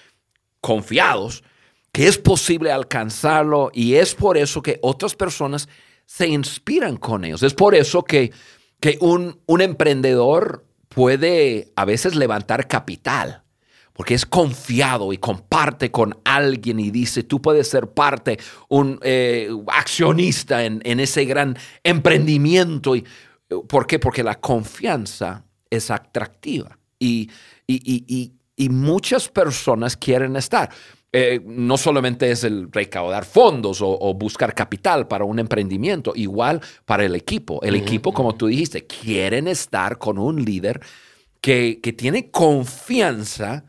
confiados, 0.60 1.44
que 1.92 2.08
es 2.08 2.18
posible 2.18 2.72
alcanzarlo 2.72 3.70
y 3.72 3.94
es 3.94 4.16
por 4.16 4.36
eso 4.36 4.62
que 4.62 4.80
otras 4.82 5.14
personas 5.14 5.68
se 6.06 6.26
inspiran 6.26 6.96
con 6.96 7.24
ellos. 7.24 7.44
Es 7.44 7.54
por 7.54 7.76
eso 7.76 8.02
que, 8.02 8.32
que 8.80 8.98
un, 9.00 9.40
un 9.46 9.60
emprendedor 9.60 10.66
puede 10.88 11.70
a 11.76 11.84
veces 11.84 12.16
levantar 12.16 12.66
capital 12.66 13.43
porque 13.94 14.14
es 14.14 14.26
confiado 14.26 15.12
y 15.12 15.18
comparte 15.18 15.90
con 15.90 16.18
alguien 16.24 16.80
y 16.80 16.90
dice, 16.90 17.22
tú 17.22 17.40
puedes 17.40 17.68
ser 17.68 17.86
parte, 17.86 18.38
un 18.68 18.98
eh, 19.02 19.48
accionista 19.68 20.64
en, 20.64 21.00
ese 21.00 21.24
gran 21.24 21.56
emprendimiento. 21.82 22.96
Y, 22.96 23.04
¿Por 23.68 23.86
qué? 23.86 24.00
Porque 24.00 24.24
la 24.24 24.40
confianza 24.40 25.44
es 25.70 25.90
atractiva 25.90 26.76
y, 26.98 27.30
y, 27.66 28.68
muchas 28.68 29.28
personas 29.28 29.96
quieren 29.96 30.36
estar. 30.36 30.70
Eh, 31.12 31.40
no 31.44 31.76
solamente 31.76 32.28
es 32.32 32.42
el 32.42 32.72
recaudar 32.72 33.24
fondos 33.24 33.78
o, 33.80 34.14
buscar 34.14 34.54
capital 34.54 35.06
para 35.06 35.24
un 35.24 35.38
emprendimiento, 35.38 36.12
igual 36.16 36.60
para 36.84 37.04
el 37.04 37.14
equipo. 37.14 37.60
El 37.62 37.76
equipo, 37.76 38.12
como 38.12 38.34
tú 38.34 38.48
dijiste, 38.48 38.86
quieren 38.86 39.46
estar 39.46 39.98
con 39.98 40.18
un 40.18 40.44
líder 40.44 40.80
que, 41.40 41.78
que 41.80 41.92
tiene 41.92 42.32
confianza 42.32 43.64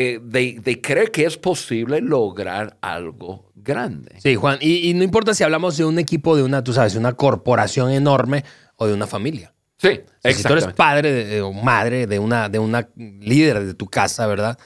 eh, 0.00 0.20
de, 0.22 0.80
creer 0.80 1.10
que 1.10 1.24
es 1.24 1.36
posible 1.36 2.00
lograr 2.00 2.78
algo 2.80 3.50
grande. 3.56 4.14
Sí, 4.20 4.36
Juan, 4.36 4.58
y, 4.60 4.94
no 4.94 5.02
importa 5.02 5.34
si 5.34 5.42
hablamos 5.42 5.76
de 5.76 5.84
un 5.84 5.98
equipo, 5.98 6.36
de 6.36 6.44
una, 6.44 6.62
tú 6.62 6.72
sabes, 6.72 6.94
una 6.94 7.14
corporación 7.14 7.90
enorme 7.90 8.44
o 8.76 8.86
de 8.86 8.94
una 8.94 9.08
familia. 9.08 9.52
Sí, 9.76 10.02
Si 10.22 10.44
tú 10.44 10.52
eres 10.52 10.68
padre 10.68 11.42
o 11.42 11.52
madre 11.52 12.06
de 12.06 12.20
una, 12.20 12.48
de 12.48 12.60
una 12.60 12.88
líder 12.94 13.66
de 13.66 13.74
tu 13.74 13.86
casa, 13.86 14.28
¿verdad? 14.28 14.56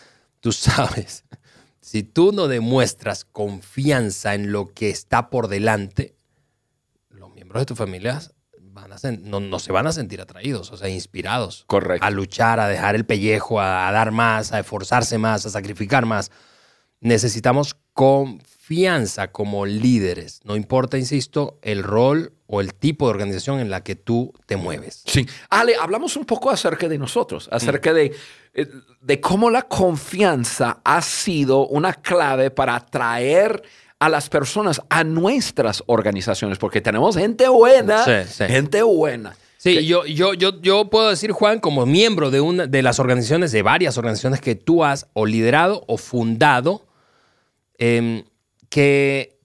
Tú 0.41 0.53
sabes, 0.53 1.25
si 1.81 2.03
tú 2.03 2.33
no 2.33 2.47
demuestras 2.47 3.25
confianza 3.25 4.35
en 4.35 4.53
lo 4.53 4.75
que 4.75 4.91
está 4.91 5.31
por 5.31 5.49
delante, 5.49 6.15
los 7.09 7.33
miembros 7.33 7.62
de 7.62 7.67
tu 7.67 7.75
familia 7.75 8.21
van 8.83 8.93
a 8.93 8.97
sen- 8.97 9.21
no, 9.23 9.41
no 9.41 9.59
se 9.59 9.73
van 9.73 9.87
a 9.87 9.93
sentir 9.93 10.21
atraídos, 10.21 10.71
o 10.73 10.77
sea, 10.77 10.89
inspirados. 10.89 11.65
Correcto. 11.67 12.07
A 12.07 12.11
luchar, 12.11 12.61
a 12.61 12.69
dejar 12.69 12.95
el 12.95 13.07
pellejo, 13.07 13.61
a, 13.61 13.89
a 13.89 13.93
dar 13.93 14.11
más, 14.11 14.53
a 14.53 14.59
esforzarse 14.61 15.19
más, 15.19 15.47
a 15.47 15.51
sacrificar 15.51 16.05
más. 16.07 16.31
Necesitamos 17.01 17.77
confianza 17.95 19.33
como 19.33 19.67
líderes. 19.67 20.41
No 20.45 20.57
importa, 20.57 20.99
insisto, 20.99 21.59
el 21.62 21.83
rol 21.83 22.33
o 22.47 22.61
el 22.61 22.75
tipo 22.75 23.07
de 23.07 23.11
organización 23.11 23.61
en 23.61 23.71
la 23.71 23.83
que 23.83 23.97
tú 23.97 24.33
te 24.47 24.57
mueves. 24.57 25.03
Sí. 25.07 25.27
Ale, 25.51 25.75
hablamos 25.81 26.17
un 26.17 26.25
poco 26.25 26.51
acerca 26.51 26.89
de 26.89 26.99
nosotros, 26.99 27.49
acerca 27.51 27.93
de, 27.93 28.15
eh, 28.55 28.67
de 29.01 29.21
cómo 29.21 29.51
la 29.51 29.62
confianza 29.62 30.81
ha 30.85 31.01
sido 31.03 31.67
una 31.67 31.95
clave 31.95 32.51
para 32.51 32.77
atraer 32.77 33.62
a 34.05 34.09
las 34.09 34.29
personas 34.29 34.83
a 34.89 35.05
nuestras 35.05 35.85
organizaciones, 35.87 36.59
porque 36.59 36.81
tenemos 36.81 37.17
gente 37.17 37.47
buena, 37.49 38.05
Sí, 38.05 38.29
sí. 38.29 38.45
gente 38.47 38.83
buena. 38.83 39.37
Sí, 39.59 39.87
yo, 39.87 40.05
yo, 40.07 40.35
yo, 40.35 40.61
yo 40.61 40.91
puedo 40.91 41.09
decir, 41.09 41.31
Juan, 41.31 41.61
como 41.61 41.87
miembro 41.87 42.33
de 42.33 42.41
una 42.41 42.67
de 42.67 42.83
las 42.83 42.99
organizaciones, 42.99 43.53
de 43.53 43.63
varias 43.63 43.97
organizaciones 43.97 44.41
que 44.41 44.57
tú 44.57 44.83
has 44.85 45.07
o 45.13 45.25
liderado 45.25 45.85
o 45.87 45.99
fundado, 45.99 46.85
em, 47.79 48.25
que 48.69 49.39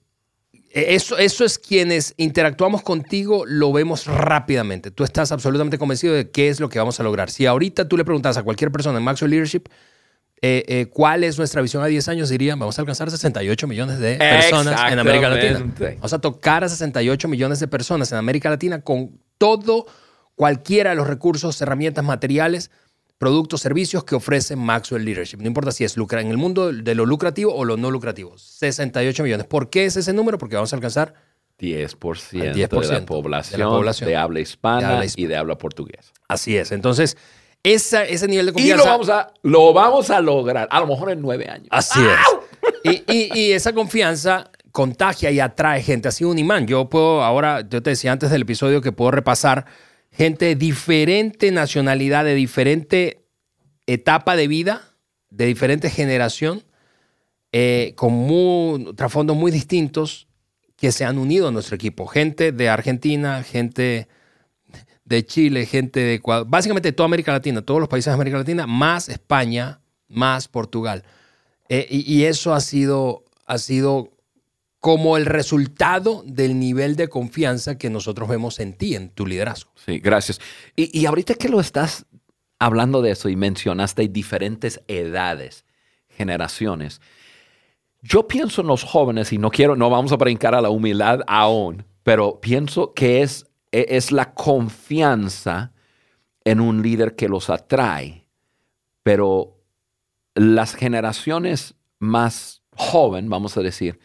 eso, 0.72 1.16
eso 1.18 1.44
es 1.44 1.56
quienes 1.60 2.14
interactuamos 2.16 2.82
contigo, 2.82 3.44
lo 3.46 3.72
vemos 3.72 4.06
rápidamente. 4.06 4.90
Tú 4.90 5.04
estás 5.04 5.30
absolutamente 5.30 5.78
convencido 5.78 6.14
de 6.14 6.30
qué 6.30 6.48
es 6.48 6.58
lo 6.58 6.68
que 6.68 6.80
vamos 6.80 6.98
a 6.98 7.04
lograr. 7.04 7.30
Si 7.30 7.46
ahorita 7.46 7.88
tú 7.88 7.96
le 7.96 8.04
preguntas 8.04 8.36
a 8.36 8.42
cualquier 8.42 8.72
persona 8.72 8.98
en 8.98 9.04
Maxwell 9.04 9.30
Leadership, 9.30 9.68
eh, 10.40 10.64
eh, 10.68 10.86
¿cuál 10.86 11.24
es 11.24 11.36
nuestra 11.38 11.60
visión 11.62 11.82
a 11.82 11.86
10 11.86 12.08
años? 12.08 12.28
Dirían, 12.28 12.58
vamos 12.58 12.78
a 12.78 12.82
alcanzar 12.82 13.10
68 13.10 13.66
millones 13.66 13.98
de 13.98 14.16
personas 14.16 14.92
en 14.92 14.98
América 14.98 15.28
Latina. 15.28 15.64
Vamos 15.96 16.12
a 16.12 16.18
tocar 16.20 16.64
a 16.64 16.68
68 16.68 17.28
millones 17.28 17.60
de 17.60 17.68
personas 17.68 18.12
en 18.12 18.18
América 18.18 18.50
Latina 18.50 18.80
con 18.82 19.20
todo, 19.38 19.86
cualquiera 20.34 20.90
de 20.90 20.96
los 20.96 21.06
recursos, 21.06 21.60
herramientas, 21.60 22.04
materiales, 22.04 22.70
productos, 23.18 23.60
servicios 23.60 24.04
que 24.04 24.14
ofrece 24.14 24.54
Maxwell 24.54 25.04
Leadership. 25.04 25.38
No 25.38 25.48
importa 25.48 25.72
si 25.72 25.82
es 25.84 25.96
lucra 25.96 26.20
en 26.20 26.28
el 26.28 26.36
mundo 26.36 26.72
de 26.72 26.94
lo 26.94 27.04
lucrativo 27.04 27.52
o 27.54 27.64
lo 27.64 27.76
no 27.76 27.90
lucrativo. 27.90 28.38
68 28.38 29.22
millones. 29.24 29.46
¿Por 29.46 29.70
qué 29.70 29.86
es 29.86 29.96
ese 29.96 30.12
número? 30.12 30.38
Porque 30.38 30.54
vamos 30.54 30.72
a 30.72 30.76
alcanzar 30.76 31.14
10%, 31.58 32.40
Al 32.40 32.54
de, 32.54 32.68
10% 32.68 32.88
la 32.88 33.00
de 33.00 33.06
población, 33.06 33.60
la 33.60 33.66
población. 33.66 34.08
de 34.08 34.16
habla 34.16 34.38
hispana 34.38 34.78
De 34.78 34.94
habla 34.94 35.04
hispana. 35.04 35.24
y 35.24 35.26
de 35.26 35.36
habla 35.36 35.58
portuguesa. 35.58 36.12
Así 36.28 36.56
es. 36.56 36.70
Entonces, 36.70 37.16
esa, 37.74 38.04
ese 38.04 38.26
nivel 38.28 38.46
de 38.46 38.50
Y 38.50 38.54
confianza. 38.54 38.84
lo 38.84 38.90
vamos, 38.90 39.08
a, 39.08 39.32
lo 39.42 39.72
vamos 39.72 40.10
a 40.10 40.20
lograr, 40.20 40.68
a 40.70 40.80
lo 40.80 40.86
mejor 40.86 41.10
en 41.10 41.20
nueve 41.20 41.48
años. 41.48 41.68
Así 41.70 42.00
es. 42.00 43.02
Y, 43.08 43.12
y- 43.12 43.30
y 43.38 43.52
esa 43.52 43.72
confianza 43.72 44.50
contagia 44.72 45.30
y 45.30 45.40
atrae 45.40 45.82
gente, 45.82 46.08
así 46.08 46.24
un 46.24 46.38
imán. 46.38 46.66
Yo 46.66 46.88
puedo, 46.88 47.22
ahora, 47.22 47.62
yo 47.68 47.82
te 47.82 47.90
decía 47.90 48.12
antes 48.12 48.30
del 48.30 48.42
episodio 48.42 48.80
que 48.80 48.92
puedo 48.92 49.10
repasar 49.10 49.64
gente 50.12 50.44
de 50.46 50.54
diferente 50.56 51.50
nacionalidad, 51.50 52.24
de 52.24 52.34
diferente 52.34 53.24
etapa 53.86 54.36
de 54.36 54.46
vida, 54.48 54.82
de 55.30 55.46
diferente 55.46 55.90
generación, 55.90 56.62
eh, 57.52 57.92
con 57.96 58.12
muy, 58.12 58.94
trasfondos 58.94 59.36
muy 59.36 59.50
distintos 59.50 60.26
que 60.76 60.92
se 60.92 61.04
han 61.04 61.18
unido 61.18 61.48
a 61.48 61.50
nuestro 61.50 61.74
equipo. 61.74 62.06
Gente 62.06 62.52
de 62.52 62.68
Argentina, 62.68 63.42
gente 63.42 64.06
de 65.08 65.24
Chile, 65.24 65.64
gente 65.64 66.00
de 66.00 66.14
Ecuador, 66.14 66.46
básicamente 66.48 66.92
toda 66.92 67.06
América 67.06 67.32
Latina, 67.32 67.62
todos 67.62 67.80
los 67.80 67.88
países 67.88 68.10
de 68.10 68.14
América 68.14 68.36
Latina, 68.38 68.66
más 68.66 69.08
España, 69.08 69.80
más 70.06 70.48
Portugal. 70.48 71.02
Eh, 71.70 71.86
y, 71.90 72.24
eso 72.24 72.54
ha 72.54 72.60
sido, 72.60 73.24
ha 73.46 73.58
sido 73.58 74.12
como 74.80 75.16
el 75.16 75.26
resultado 75.26 76.22
del 76.26 76.58
nivel 76.58 76.96
de 76.96 77.08
confianza 77.08 77.78
que 77.78 77.90
nosotros 77.90 78.28
vemos 78.28 78.60
en 78.60 78.74
ti, 78.74 78.94
en 78.94 79.10
tu 79.10 79.26
liderazgo. 79.26 79.72
Sí, 79.84 79.98
gracias. 79.98 80.40
Y, 80.76 80.98
y 80.98 81.06
ahorita 81.06 81.34
que 81.34 81.48
lo 81.48 81.60
estás 81.60 82.06
hablando 82.58 83.02
de 83.02 83.12
eso 83.12 83.28
y 83.28 83.36
mencionaste 83.36 84.08
diferentes 84.08 84.80
edades, 84.88 85.64
generaciones, 86.08 87.00
yo 88.02 88.28
pienso 88.28 88.60
en 88.60 88.68
los 88.68 88.84
jóvenes 88.84 89.32
y 89.32 89.38
no 89.38 89.50
quiero, 89.50 89.74
no 89.74 89.90
vamos 89.90 90.12
a 90.12 90.16
brincar 90.16 90.54
a 90.54 90.60
la 90.60 90.70
humildad 90.70 91.20
aún, 91.26 91.84
pero 92.02 92.40
pienso 92.40 92.94
que 92.94 93.22
es, 93.22 93.47
es 93.72 94.12
la 94.12 94.34
confianza 94.34 95.72
en 96.44 96.60
un 96.60 96.82
líder 96.82 97.14
que 97.16 97.28
los 97.28 97.50
atrae, 97.50 98.26
pero 99.02 99.60
las 100.34 100.74
generaciones 100.74 101.74
más 101.98 102.62
joven, 102.76 103.28
vamos 103.28 103.56
a 103.56 103.60
decir, 103.62 103.98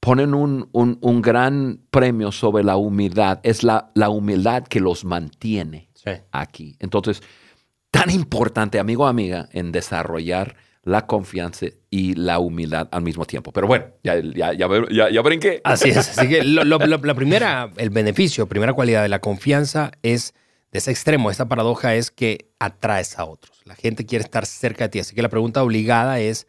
ponen 0.00 0.32
un, 0.34 0.68
un- 0.72 0.98
un 1.02 1.20
gran 1.22 1.80
premio 1.90 2.30
sobre 2.32 2.62
la 2.64 2.76
humildad. 2.76 3.40
Es 3.42 3.62
la, 3.62 3.90
la 3.94 4.08
humildad 4.10 4.62
que 4.64 4.80
los 4.80 5.04
mantiene 5.04 5.88
Sí. 5.94 6.12
aquí. 6.30 6.76
Entonces, 6.78 7.20
tan 7.90 8.10
importante, 8.10 8.78
amigo 8.78 9.02
o 9.04 9.06
amiga, 9.08 9.48
en 9.52 9.72
desarrollar 9.72 10.54
la 10.88 11.06
confianza 11.06 11.66
y 11.90 12.14
la 12.14 12.38
humildad 12.38 12.88
al 12.92 13.02
mismo 13.02 13.24
tiempo. 13.24 13.52
Pero 13.52 13.66
bueno, 13.66 13.86
ya, 14.02 14.16
ya, 14.20 14.52
ya, 14.54 14.68
ya, 14.90 15.10
ya 15.10 15.20
brinqué. 15.22 15.60
Así 15.64 15.90
es. 15.90 16.18
Así 16.18 16.28
que 16.28 16.42
lo- 16.44 16.64
lo- 16.64 16.78
la 16.86 17.14
primera, 17.14 17.70
el 17.76 17.90
beneficio, 17.90 18.46
primera 18.48 18.72
cualidad 18.72 19.02
de 19.02 19.08
la 19.08 19.20
confianza 19.20 19.90
es 20.02 20.34
de 20.72 20.78
ese 20.78 20.90
extremo. 20.90 21.30
Esta 21.30 21.48
paradoja 21.48 21.94
es 21.94 22.10
que 22.10 22.50
atraes 22.58 23.18
a 23.18 23.24
otros. 23.24 23.60
La 23.64 23.74
gente 23.74 24.06
quiere 24.06 24.24
estar 24.24 24.46
cerca 24.46 24.84
de 24.84 24.88
ti. 24.90 24.98
Así 25.00 25.14
que 25.14 25.22
la 25.22 25.28
pregunta 25.28 25.62
obligada 25.62 26.20
es, 26.20 26.46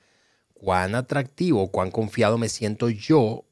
¿cuán 0.53 0.95
atractivo, 0.95 1.69
cuán 1.71 1.91
confiado 1.91 2.37
me 2.37 2.49
siento 2.49 2.89
yo 2.89 3.45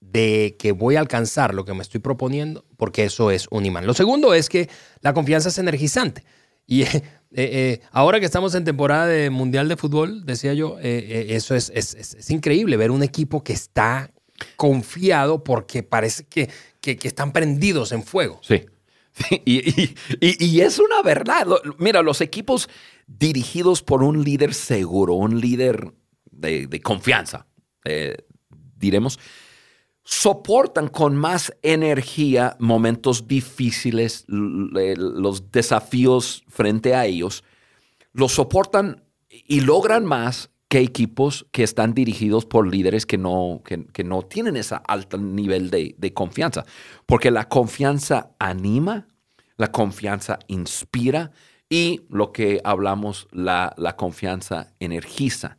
de 0.00 0.56
que 0.58 0.72
voy 0.72 0.96
a 0.96 1.00
alcanzar 1.00 1.54
lo 1.54 1.64
que 1.64 1.74
me 1.74 1.82
estoy 1.82 2.00
proponiendo? 2.00 2.64
Porque 2.76 3.04
eso 3.04 3.30
es 3.30 3.46
un 3.50 3.66
imán. 3.66 3.86
Lo 3.86 3.94
segundo 3.94 4.34
es 4.34 4.48
que 4.48 4.68
la 5.00 5.12
confianza 5.14 5.48
es 5.50 5.58
energizante. 5.58 6.24
Y 6.66 6.84
eh, 7.32 7.50
eh, 7.52 7.80
ahora 7.92 8.18
que 8.18 8.26
estamos 8.26 8.54
en 8.56 8.64
temporada 8.64 9.06
de 9.06 9.30
Mundial 9.30 9.68
de 9.68 9.76
Fútbol, 9.76 10.26
decía 10.26 10.52
yo, 10.52 10.78
eh, 10.80 11.26
eso 11.30 11.54
es, 11.54 11.70
increíble 12.28 12.76
ver 12.76 12.90
un 12.90 13.02
equipo 13.02 13.44
que 13.44 13.52
está 13.52 14.10
confiado 14.56 15.44
porque 15.44 15.82
parece 15.82 16.24
que, 16.24 16.50
que- 16.80 16.98
están 17.02 17.32
prendidos 17.32 17.92
en 17.92 18.02
fuego. 18.02 18.40
Sí. 18.42 18.64
Y, 19.44 20.60
es 20.60 20.78
una 20.78 21.02
verdad. 21.02 21.46
Mira, 21.78 22.00
los 22.00 22.20
equipos 22.20 22.68
dirigidos 23.06 23.82
por 23.82 24.02
un 24.02 24.24
líder 24.24 24.54
seguro, 24.54 25.14
un 25.14 25.40
líder 25.40 25.92
de, 26.30 26.80
confianza, 26.80 27.46
diremos, 28.76 29.18
soportan 30.10 30.88
con 30.88 31.14
más 31.14 31.54
energía 31.62 32.56
momentos 32.58 33.28
difíciles, 33.28 34.24
l- 34.28 34.96
los 34.96 35.52
desafíos 35.52 36.42
frente 36.48 36.96
a 36.96 37.06
ellos, 37.06 37.44
los 38.12 38.32
soportan 38.32 39.04
y 39.30 39.60
logran 39.60 40.04
más 40.04 40.50
que 40.68 40.80
equipos 40.80 41.46
que 41.52 41.62
están 41.62 41.94
dirigidos 41.94 42.44
por 42.44 42.66
líderes 42.66 43.06
que 43.06 43.18
no, 43.18 43.62
que, 43.64 44.02
no 44.02 44.22
tienen 44.22 44.56
ese 44.56 44.76
alto 44.88 45.16
nivel 45.16 45.70
de, 45.70 45.94
confianza. 46.12 46.64
Porque 47.06 47.30
la 47.30 47.48
confianza 47.48 48.32
anima, 48.40 49.06
la 49.56 49.70
confianza 49.70 50.40
inspira 50.48 51.30
y 51.68 52.00
lo 52.08 52.32
que 52.32 52.60
hablamos, 52.64 53.28
la, 53.30 53.72
confianza 53.96 54.74
energiza. 54.80 55.58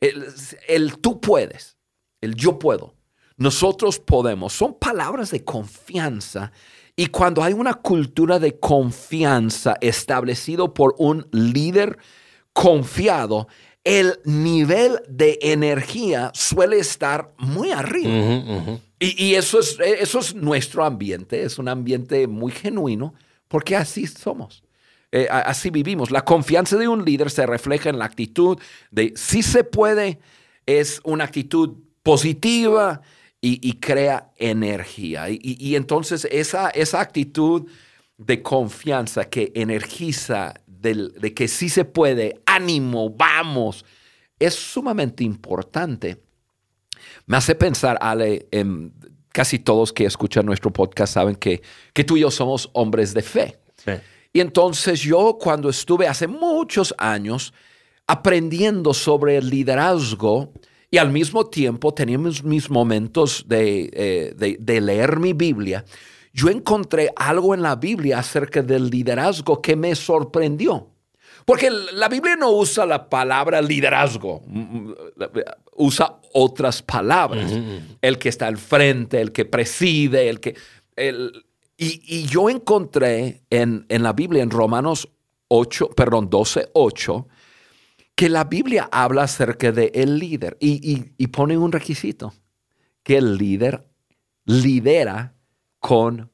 El 0.00 0.98
tú 1.02 1.20
puedes, 1.20 1.76
el 2.22 2.34
yo 2.34 2.58
puedo, 2.58 2.94
nosotros 3.40 3.98
podemos, 3.98 4.52
son 4.52 4.74
palabras 4.74 5.30
de 5.30 5.42
confianza. 5.42 6.52
Y 6.94 7.06
cuando 7.06 7.42
hay 7.42 7.54
una 7.54 7.72
cultura 7.72 8.38
de 8.38 8.60
confianza 8.60 9.78
establecido 9.80 10.74
por 10.74 10.94
un 10.98 11.26
líder 11.32 11.96
confiado, 12.52 13.48
el 13.82 14.20
nivel 14.24 15.00
de 15.08 15.38
energía 15.40 16.30
suele 16.34 16.80
estar 16.80 17.32
muy 17.38 17.70
arriba. 17.70 18.78
Y, 18.98 19.24
y 19.24 19.34
eso, 19.36 19.58
es, 19.60 19.78
eso 19.80 20.18
es 20.18 20.34
nuestro 20.34 20.84
ambiente, 20.84 21.42
es 21.42 21.58
un 21.58 21.68
ambiente 21.68 22.26
muy 22.26 22.52
genuino, 22.52 23.14
porque 23.48 23.74
así 23.74 24.06
somos. 24.06 24.62
Eh, 25.12 25.28
así 25.30 25.70
vivimos. 25.70 26.10
La 26.10 26.26
confianza 26.26 26.76
de 26.76 26.88
un 26.88 27.06
líder 27.06 27.30
se 27.30 27.46
refleja 27.46 27.88
en 27.88 27.98
la 27.98 28.04
actitud 28.04 28.58
de 28.90 29.14
si 29.16 29.42
se 29.42 29.64
puede, 29.64 30.18
es 30.66 31.00
una 31.04 31.24
actitud 31.24 31.78
positiva 32.02 33.00
y, 33.40 33.66
y 33.66 33.74
crea 33.74 34.30
energía. 34.36 35.26
Y, 35.30 35.74
entonces 35.76 36.26
esa, 36.30 36.70
esa 36.70 37.00
actitud 37.00 37.66
de 38.18 38.42
confianza 38.42 39.24
que 39.24 39.50
energiza, 39.54 40.54
del- 40.66 41.12
de 41.12 41.32
que 41.32 41.48
sí 41.48 41.68
se 41.68 41.84
puede, 41.84 42.40
ánimo, 42.44 43.10
vamos, 43.10 43.84
es 44.38 44.54
sumamente 44.54 45.24
importante. 45.24 46.20
Me 47.26 47.36
hace 47.38 47.54
pensar, 47.54 47.96
Ale, 48.00 48.46
casi 49.30 49.58
todos 49.58 49.92
que 49.92 50.04
escuchan 50.04 50.44
nuestro 50.44 50.70
podcast 50.72 51.14
saben 51.14 51.36
que, 51.36 51.62
que 51.94 52.04
tú 52.04 52.16
y 52.16 52.20
yo 52.20 52.30
somos 52.30 52.68
hombres 52.74 53.14
de 53.14 53.22
fe. 53.22 53.58
Sí. 53.76 53.92
Y 54.32 54.40
entonces 54.40 55.00
yo 55.00 55.38
cuando 55.40 55.70
estuve 55.70 56.06
hace 56.06 56.26
muchos 56.26 56.94
años 56.98 57.52
aprendiendo 58.06 58.92
sobre 58.92 59.36
el 59.36 59.48
liderazgo 59.48 60.52
y 60.90 60.98
al 60.98 61.10
mismo 61.10 61.46
tiempo 61.46 61.94
teníamos 61.94 62.42
mis 62.42 62.68
momentos 62.70 63.44
de, 63.46 63.90
eh, 63.92 64.34
de- 64.36 64.56
de 64.58 64.80
leer 64.80 65.18
mi 65.18 65.32
Biblia, 65.32 65.84
yo 66.32 66.48
encontré 66.48 67.10
algo 67.16 67.54
en 67.54 67.62
la 67.62 67.76
Biblia 67.76 68.18
acerca 68.18 68.62
del 68.62 68.88
liderazgo 68.90 69.60
que 69.60 69.76
me 69.76 69.94
sorprendió. 69.94 70.88
Porque 71.44 71.70
la 71.70 72.08
Biblia 72.08 72.36
no 72.36 72.50
usa 72.52 72.86
la 72.86 73.08
palabra 73.08 73.60
liderazgo, 73.62 74.42
mm, 74.46 74.60
mm, 74.60 74.94
usa 75.76 76.20
otras 76.34 76.82
palabras. 76.82 77.50
El 78.00 78.18
que 78.18 78.28
está 78.28 78.46
al 78.46 78.58
frente, 78.58 79.20
el 79.20 79.32
que 79.32 79.44
preside, 79.44 80.28
el 80.28 80.38
que... 80.38 80.54
y, 81.76 82.26
yo 82.26 82.50
encontré 82.50 83.42
en, 83.50 83.86
la 83.88 84.12
Biblia, 84.12 84.42
en 84.42 84.50
Romanos 84.50 85.08
8, 85.48 85.90
perdón, 85.96 86.28
12, 86.30 86.68
8, 86.74 87.26
que 88.20 88.28
la 88.28 88.44
Biblia 88.44 88.86
habla 88.92 89.22
acerca 89.22 89.72
de 89.72 89.92
el 89.94 90.18
líder 90.18 90.58
y, 90.60 91.26
pone 91.28 91.56
un 91.56 91.72
requisito, 91.72 92.34
que 93.02 93.16
el 93.16 93.38
líder 93.38 93.88
lidera 94.44 95.32
con... 95.78 96.30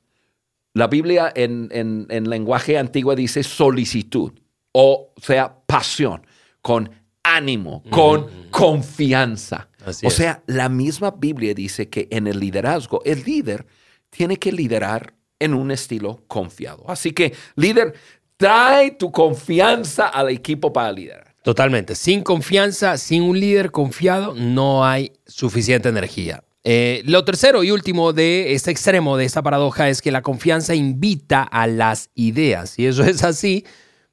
La 0.73 0.89
Biblia 0.89 1.33
en, 1.33 1.69
en 1.71 2.29
lenguaje 2.29 2.77
antiguo 2.77 3.15
dice 3.15 3.45
solicitud 3.45 4.33
o 4.79 5.15
sea, 5.23 5.57
pasión, 5.65 6.27
con 6.61 6.91
ánimo, 7.23 7.83
con 7.89 8.51
confianza. 8.51 9.71
o 10.05 10.11
sea, 10.11 10.43
la 10.47 10.69
misma 10.69 11.13
Biblia 11.13 11.55
dice 11.55 11.89
que 11.89 12.09
en 12.11 12.27
el 12.27 12.39
liderazgo, 12.39 13.01
el 13.07 13.23
líder 13.23 13.65
tiene 14.11 14.37
que 14.37 14.53
liderar 14.53 15.15
en 15.39 15.55
un 15.55 15.71
estilo 15.71 16.25
confiado. 16.27 16.85
Así 16.89 17.13
que, 17.13 17.33
líder, 17.55 17.95
trae 18.37 18.91
tu 18.91 19.11
confianza 19.11 20.09
al 20.09 20.29
equipo 20.29 20.71
para 20.71 20.93
liderar. 20.93 21.26
Totalmente. 21.47 21.95
Sin 21.95 22.25
confianza, 22.25 22.99
sin 22.99 23.23
un 23.23 23.39
líder 23.39 23.71
confiado, 23.71 24.35
no 24.35 24.85
hay 24.85 25.13
suficiente 25.29 25.89
energía. 25.89 26.43
Eh, 26.65 27.03
lo 27.05 27.25
tercero 27.25 27.63
y 27.63 27.71
último 27.71 28.13
de 28.13 28.55
este 28.55 28.73
extremo 28.73 29.17
de 29.17 29.27
esta 29.27 29.45
paradoja 29.45 29.89
es 29.89 30.03
que 30.03 30.11
la 30.11 30.23
confianza 30.23 30.75
invita 30.75 31.45
a 31.45 31.69
las 31.69 32.11
ideas. 32.17 32.77
Y 32.81 32.87
eso 32.87 33.05
es 33.05 33.23
así 33.23 33.65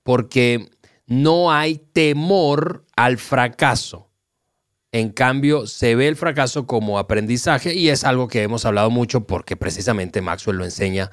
porque 0.04 0.70
no 1.08 1.52
hay 1.52 1.80
temor 1.92 2.86
al 2.96 3.18
fracaso. 3.18 4.12
En 4.92 5.10
cambio, 5.10 5.66
se 5.66 5.96
ve 5.96 6.10
el 6.10 6.16
fracaso 6.16 6.68
como 6.68 7.00
aprendizaje 7.00 7.74
y 7.74 7.90
es 7.90 8.04
algo 8.04 8.28
que 8.28 8.44
hemos 8.44 8.64
hablado 8.64 8.92
mucho 8.92 9.26
porque 9.26 9.58
precisamente 9.58 10.22
Maxwell 10.22 10.58
lo 10.58 10.66
enseña 10.66 11.10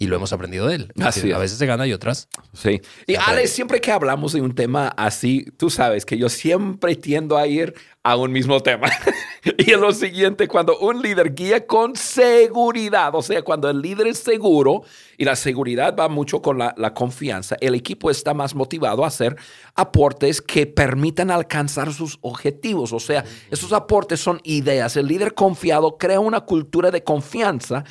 y 0.00 0.06
lo 0.06 0.16
hemos 0.16 0.32
aprendido 0.32 0.66
de 0.66 0.76
él. 0.76 0.92
Así 1.02 1.30
a 1.30 1.36
veces 1.36 1.58
se 1.58 1.66
gana 1.66 1.86
y 1.86 1.92
otras. 1.92 2.26
Sí. 2.54 2.80
Y 3.06 3.16
Ale, 3.16 3.46
siempre 3.46 3.82
que 3.82 3.92
hablamos 3.92 4.32
de 4.32 4.40
un 4.40 4.54
tema 4.54 4.88
así, 4.96 5.44
tú 5.58 5.68
sabes 5.68 6.06
que 6.06 6.16
yo 6.16 6.30
siempre 6.30 6.96
tiendo 6.96 7.36
a 7.36 7.46
ir 7.46 7.74
a 8.02 8.16
un 8.16 8.32
mismo 8.32 8.62
tema. 8.62 8.88
y 9.58 9.72
es 9.72 9.78
lo 9.78 9.92
siguiente, 9.92 10.48
cuando 10.48 10.78
un 10.78 11.02
líder 11.02 11.34
guía 11.34 11.66
con 11.66 11.96
seguridad, 11.96 13.14
o 13.14 13.20
sea, 13.20 13.42
cuando 13.42 13.68
el 13.68 13.82
líder 13.82 14.06
es 14.06 14.20
seguro 14.20 14.84
y 15.18 15.26
la 15.26 15.36
seguridad 15.36 15.94
va 15.94 16.08
mucho 16.08 16.40
con 16.40 16.56
la, 16.56 16.74
la 16.78 16.94
confianza, 16.94 17.56
el 17.60 17.74
equipo 17.74 18.10
está 18.10 18.32
más 18.32 18.54
motivado 18.54 19.04
a 19.04 19.08
hacer 19.08 19.36
aportes 19.74 20.40
que 20.40 20.66
permitan 20.66 21.30
alcanzar 21.30 21.92
sus 21.92 22.18
objetivos. 22.22 22.94
O 22.94 23.00
sea, 23.00 23.22
esos 23.50 23.74
aportes 23.74 24.18
son 24.18 24.40
ideas. 24.44 24.96
El 24.96 25.08
líder 25.08 25.34
confiado 25.34 25.98
crea 25.98 26.20
una 26.20 26.40
cultura 26.40 26.90
de 26.90 27.04
confianza 27.04 27.84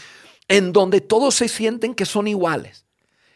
en 0.49 0.73
donde 0.73 0.99
todos 0.99 1.35
se 1.35 1.47
sienten 1.47 1.95
que 1.95 2.05
son 2.05 2.27
iguales. 2.27 2.85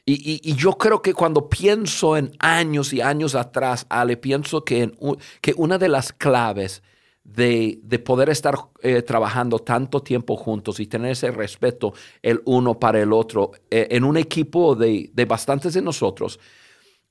Y, 0.05 0.53
yo 0.55 0.73
creo 0.73 1.01
que 1.01 1.13
cuando 1.13 1.47
pienso 1.47 2.17
en 2.17 2.33
años 2.39 2.91
y 2.91 2.99
años 2.99 3.35
atrás, 3.35 3.85
Ale, 3.87 4.17
pienso 4.17 4.65
que, 4.65 4.91
que 5.39 5.53
una 5.55 5.77
de 5.77 5.87
las 5.87 6.11
claves 6.11 6.83
de, 7.23 7.79
poder 8.03 8.29
estar 8.29 8.55
eh, 8.81 9.01
trabajando 9.01 9.59
tanto 9.59 10.01
tiempo 10.01 10.35
juntos 10.35 10.81
y 10.81 10.87
tener 10.87 11.11
ese 11.11 11.31
respeto 11.31 11.93
el 12.21 12.41
uno 12.43 12.77
para 12.77 13.01
el 13.01 13.13
otro 13.13 13.51
eh, 13.71 13.87
en 13.91 14.03
un 14.03 14.17
equipo 14.17 14.75
de, 14.75 15.09
bastantes 15.25 15.73
de 15.73 15.81
nosotros 15.81 16.37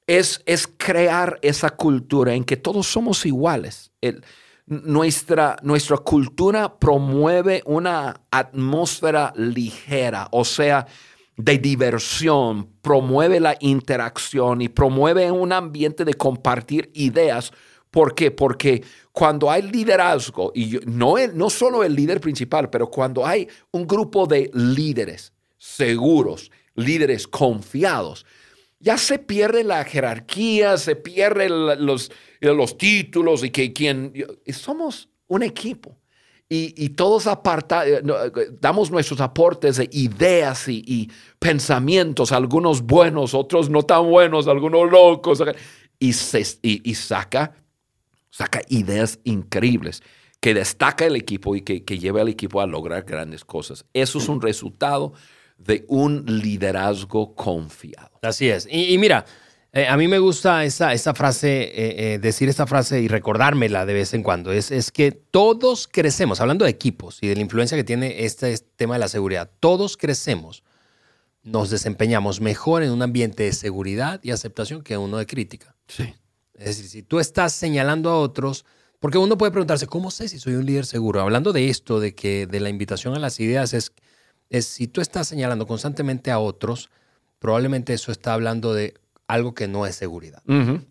es, 0.06 0.42
es, 0.44 0.66
crear 0.66 1.38
esa 1.40 1.70
cultura 1.70 2.34
en 2.34 2.44
que 2.44 2.58
todos 2.58 2.86
somos 2.88 3.24
iguales. 3.24 3.92
El, 4.02 4.22
nuestra, 4.66 5.56
nuestra 5.62 5.98
cultura 5.98 6.78
promueve 6.78 7.62
una 7.66 8.22
atmósfera 8.30 9.32
ligera, 9.36 10.28
o 10.30 10.44
sea, 10.44 10.86
de 11.36 11.58
diversión, 11.58 12.68
promueve 12.82 13.40
la 13.40 13.56
interacción 13.60 14.62
y 14.62 14.68
promueve 14.68 15.30
un 15.30 15.52
ambiente 15.52 16.04
de 16.04 16.14
compartir 16.14 16.90
ideas. 16.94 17.52
¿Por 17.90 18.14
qué? 18.14 18.30
Porque 18.30 18.82
cuando 19.12 19.50
hay 19.50 19.62
liderazgo, 19.62 20.52
y 20.54 20.78
no, 20.86 21.14
no 21.34 21.50
solo 21.50 21.84
el 21.84 21.94
líder 21.94 22.20
principal, 22.20 22.70
pero 22.70 22.88
cuando 22.88 23.26
hay 23.26 23.48
un 23.70 23.86
grupo 23.86 24.26
de 24.26 24.50
líderes 24.54 25.32
seguros, 25.58 26.50
líderes 26.74 27.26
confiados, 27.26 28.24
ya 28.80 28.98
se 28.98 29.18
pierde 29.18 29.62
la 29.62 29.84
jerarquía, 29.84 30.76
se 30.76 30.96
pierden 30.96 31.86
los, 31.86 32.10
los 32.42 32.76
títulos 32.76 33.44
y 33.44 33.50
que 33.50 33.72
quien... 33.72 34.12
Somos 34.46 35.08
un 35.28 35.42
equipo. 35.42 35.96
Y, 36.54 36.90
todos 36.90 37.26
aparta, 37.26 37.88
eh, 37.88 38.02
eh, 38.04 38.48
damos 38.60 38.90
nuestros 38.90 39.22
aportes 39.22 39.78
de 39.78 39.88
ideas 39.90 40.68
y, 40.68 41.10
pensamientos, 41.38 42.30
algunos 42.30 42.82
buenos, 42.82 43.32
otros 43.32 43.70
no 43.70 43.84
tan 43.84 44.06
buenos, 44.10 44.46
algunos 44.48 44.90
locos, 44.90 45.42
y, 45.98 46.12
se, 46.12 46.44
y, 46.60 46.94
saca, 46.94 47.54
saca 48.28 48.60
ideas 48.68 49.18
increíbles 49.24 50.02
que 50.40 50.52
destaca 50.52 51.06
el 51.06 51.16
equipo 51.16 51.56
y 51.56 51.62
que, 51.62 51.84
que 51.84 51.98
lleva 51.98 52.20
al 52.20 52.28
equipo 52.28 52.60
a 52.60 52.66
lograr 52.66 53.04
grandes 53.04 53.46
cosas. 53.46 53.86
Eso 53.94 54.18
es 54.18 54.28
un 54.28 54.42
resultado 54.42 55.14
de 55.56 55.86
un 55.88 56.24
liderazgo 56.26 57.34
confiado. 57.34 58.18
Así 58.20 58.48
es. 58.48 58.68
Y, 58.70 58.98
mira, 58.98 59.24
eh, 59.72 59.86
a 59.86 59.96
mí 59.96 60.08
me 60.08 60.18
gusta 60.18 60.64
esa, 60.64 60.92
esa 60.92 61.14
frase, 61.14 61.62
eh, 61.62 62.14
eh, 62.14 62.18
decir 62.18 62.48
esta 62.48 62.66
frase 62.66 63.00
y 63.00 63.08
recordármela 63.08 63.86
de 63.86 63.94
vez 63.94 64.14
en 64.14 64.22
cuando. 64.22 64.52
Es, 64.52 64.70
es 64.70 64.90
que 64.90 65.12
todos 65.12 65.88
crecemos, 65.90 66.40
hablando 66.40 66.64
de 66.64 66.70
equipos 66.70 67.18
y 67.22 67.28
de 67.28 67.34
la 67.36 67.40
influencia 67.40 67.76
que 67.76 67.84
tiene 67.84 68.24
este, 68.24 68.52
este 68.52 68.68
tema 68.76 68.94
de 68.94 69.00
la 69.00 69.08
seguridad, 69.08 69.50
todos 69.60 69.96
crecemos, 69.96 70.62
nos 71.42 71.70
desempeñamos 71.70 72.40
mejor 72.40 72.82
en 72.82 72.90
un 72.90 73.02
ambiente 73.02 73.44
de 73.44 73.52
seguridad 73.52 74.20
y 74.22 74.30
aceptación 74.30 74.82
que 74.82 74.96
uno 74.96 75.18
de 75.18 75.26
crítica. 75.26 75.74
Sí. 75.88 76.14
Es 76.54 76.76
decir, 76.76 76.88
si 76.88 77.02
tú 77.02 77.18
estás 77.18 77.52
señalando 77.52 78.10
a 78.10 78.18
otros, 78.18 78.64
porque 79.00 79.18
uno 79.18 79.36
puede 79.36 79.50
preguntarse, 79.50 79.86
¿cómo 79.86 80.10
sé 80.12 80.28
si 80.28 80.38
soy 80.38 80.54
un 80.54 80.66
líder 80.66 80.86
seguro? 80.86 81.20
Hablando 81.20 81.52
de 81.52 81.68
esto, 81.68 81.98
de 81.98 82.14
que 82.14 82.46
de 82.46 82.60
la 82.60 82.68
invitación 82.68 83.14
a 83.14 83.18
las 83.18 83.40
ideas 83.40 83.74
es 83.74 83.92
es 84.52 84.66
si 84.66 84.86
tú 84.86 85.00
estás 85.00 85.26
señalando 85.26 85.66
constantemente 85.66 86.30
a 86.30 86.38
otros, 86.38 86.90
probablemente 87.38 87.94
eso 87.94 88.12
está 88.12 88.34
hablando 88.34 88.74
de 88.74 88.94
algo 89.32 89.54
que 89.54 89.66
no 89.66 89.86
es 89.86 89.96
seguridad. 89.96 90.42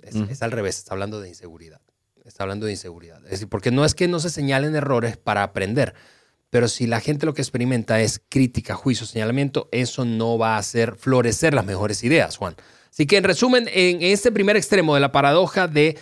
es, 0.01 0.41
al 0.41 0.51
revés, 0.51 0.77
está 0.77 0.93
hablando 0.93 1.21
de 1.21 1.29
inseguridad. 1.29 1.81
Está 2.25 2.43
hablando 2.43 2.65
de 2.65 2.73
inseguridad. 2.73 3.23
Es 3.25 3.31
decir, 3.31 3.47
porque 3.47 3.71
no 3.71 3.85
es 3.85 3.93
que 3.93 4.07
no 4.07 4.19
se 4.19 4.29
señalen 4.29 4.75
errores 4.75 5.17
para 5.17 5.43
aprender, 5.43 5.93
pero 6.49 6.67
si 6.67 6.87
la 6.87 6.99
gente 6.99 7.25
lo 7.25 7.33
que 7.33 7.41
experimenta 7.41 8.01
es 8.01 8.21
crítica, 8.29 8.75
juicio, 8.75 9.05
señalamiento, 9.05 9.69
eso 9.71 10.05
no 10.05 10.37
va 10.37 10.55
a 10.55 10.57
hacer 10.57 10.95
florecer 10.95 11.53
las 11.53 11.65
mejores 11.65 12.03
ideas, 12.03 12.37
Juan. 12.37 12.55
Así 12.91 13.05
que 13.05 13.17
en 13.17 13.23
resumen, 13.23 13.69
en 13.71 14.01
este 14.01 14.31
primer 14.31 14.57
extremo 14.57 14.95
de 14.95 15.01
la 15.01 15.11
paradoja 15.11 15.67
de 15.67 15.97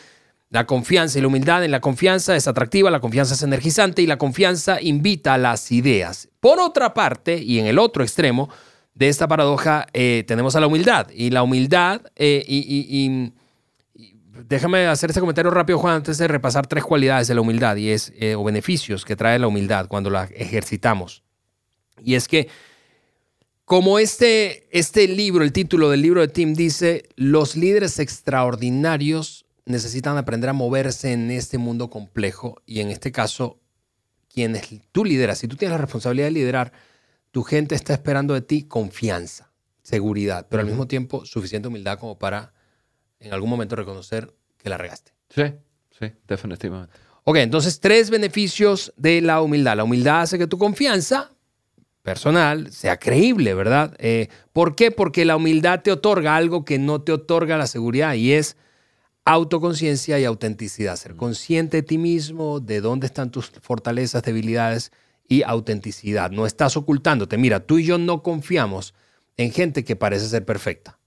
la 0.49 0.65
confianza 0.65 1.19
y 1.19 1.21
la 1.21 1.27
humildad 1.27 1.63
en 1.63 1.71
la 1.71 1.81
confianza 1.81 2.35
es 2.35 2.47
atractiva, 2.47 2.89
la 2.89 3.01
confianza 3.01 3.35
es 3.35 3.43
energizante 3.43 4.01
y 4.01 4.07
la 4.07 4.17
confianza 4.17 4.81
invita 4.81 5.35
a 5.35 5.37
las 5.37 5.71
ideas. 5.71 6.29
Por 6.39 6.59
otra 6.59 6.93
parte, 6.93 7.37
y 7.37 7.59
en 7.59 7.67
el 7.67 7.77
otro 7.77 8.01
extremo 8.03 8.49
de 8.99 9.07
esta 9.07 9.29
paradoja, 9.29 9.87
eh, 9.93 10.25
tenemos 10.27 10.57
a 10.57 10.59
la 10.59 10.67
humildad. 10.67 11.07
Y 11.15 11.29
la 11.29 11.41
humildad, 11.41 12.01
eh, 12.17 12.43
y, 12.45 13.31
déjame 14.49 14.87
hacer 14.87 15.09
este 15.09 15.21
comentario 15.21 15.51
rápido, 15.51 15.79
Juan, 15.79 15.95
antes 15.95 16.17
de 16.17 16.27
repasar 16.27 16.67
tres 16.67 16.83
cualidades 16.83 17.29
de 17.29 17.35
la 17.35 17.39
humildad 17.39 17.77
y 17.77 17.91
es, 17.91 18.11
eh, 18.19 18.35
o 18.35 18.43
beneficios 18.43 19.05
que 19.05 19.15
trae 19.15 19.39
la 19.39 19.47
humildad 19.47 19.87
cuando 19.87 20.09
la 20.09 20.25
ejercitamos. 20.25 21.23
Y 22.03 22.15
es 22.15 22.27
que, 22.27 22.49
como 23.63 23.99
este, 23.99 24.67
este 24.77 25.07
libro, 25.07 25.45
el 25.45 25.53
título 25.53 25.89
del 25.89 26.01
libro 26.01 26.19
de 26.19 26.27
Tim 26.27 26.53
dice, 26.53 27.07
los 27.15 27.55
líderes 27.55 27.99
extraordinarios 27.99 29.45
necesitan 29.63 30.17
aprender 30.17 30.49
a 30.49 30.53
moverse 30.53 31.13
en 31.13 31.31
este 31.31 31.57
mundo 31.57 31.89
complejo 31.89 32.61
y 32.65 32.81
en 32.81 32.89
este 32.89 33.13
caso, 33.13 33.59
quienes 34.27 34.67
tú 34.91 35.05
lideras, 35.05 35.37
si 35.37 35.47
tú 35.47 35.55
tienes 35.55 35.77
la 35.77 35.81
responsabilidad 35.81 36.27
de 36.27 36.31
liderar, 36.31 36.73
tu 37.31 37.43
gente 37.43 37.75
está 37.75 37.93
esperando 37.93 38.33
de 38.33 38.41
ti 38.41 38.63
confianza, 38.63 39.51
seguridad, 39.81 40.47
pero 40.49 40.61
al 40.61 40.67
mismo 40.67 40.87
tiempo 40.87 41.25
suficiente 41.25 41.67
humildad 41.67 41.99
como 41.99 42.17
para 42.17 42.53
en 43.19 43.33
algún 43.33 43.49
momento 43.49 43.75
reconocer 43.75 44.33
que 44.57 44.69
la 44.69 44.77
regaste. 44.77 45.13
Sí, 45.29 45.43
sí, 45.97 46.11
definitivamente. 46.27 46.93
Ok, 47.23 47.37
entonces 47.37 47.79
tres 47.79 48.09
beneficios 48.09 48.93
de 48.97 49.21
la 49.21 49.41
humildad. 49.41 49.77
La 49.77 49.83
humildad 49.83 50.21
hace 50.21 50.37
que 50.37 50.47
tu 50.47 50.57
confianza 50.57 51.31
personal 52.01 52.71
sea 52.71 52.97
creíble, 52.97 53.53
¿verdad? 53.53 53.95
Eh, 53.99 54.29
¿Por 54.53 54.75
qué? 54.75 54.89
Porque 54.89 55.25
la 55.25 55.35
humildad 55.35 55.81
te 55.81 55.91
otorga 55.91 56.35
algo 56.35 56.65
que 56.65 56.79
no 56.79 57.01
te 57.01 57.11
otorga 57.11 57.57
la 57.57 57.67
seguridad 57.67 58.15
y 58.15 58.33
es 58.33 58.57
autoconciencia 59.25 60.17
y 60.19 60.25
autenticidad, 60.25 60.95
ser 60.95 61.15
consciente 61.15 61.77
de 61.77 61.83
ti 61.83 61.97
mismo, 61.99 62.59
de 62.59 62.81
dónde 62.81 63.05
están 63.05 63.29
tus 63.29 63.51
fortalezas, 63.61 64.23
debilidades 64.23 64.91
y 65.29 65.43
autenticidad. 65.43 66.31
No 66.31 66.45
estás 66.45 66.75
ocultándote. 66.75 67.37
Mira, 67.37 67.61
tú 67.61 67.77
y 67.77 67.85
yo 67.85 67.97
no 67.97 68.23
confiamos 68.23 68.93
en 69.37 69.51
gente 69.53 69.85
que 69.85 69.95
parece 69.95 70.27
ser 70.27 70.43
perfecta. 70.43 70.99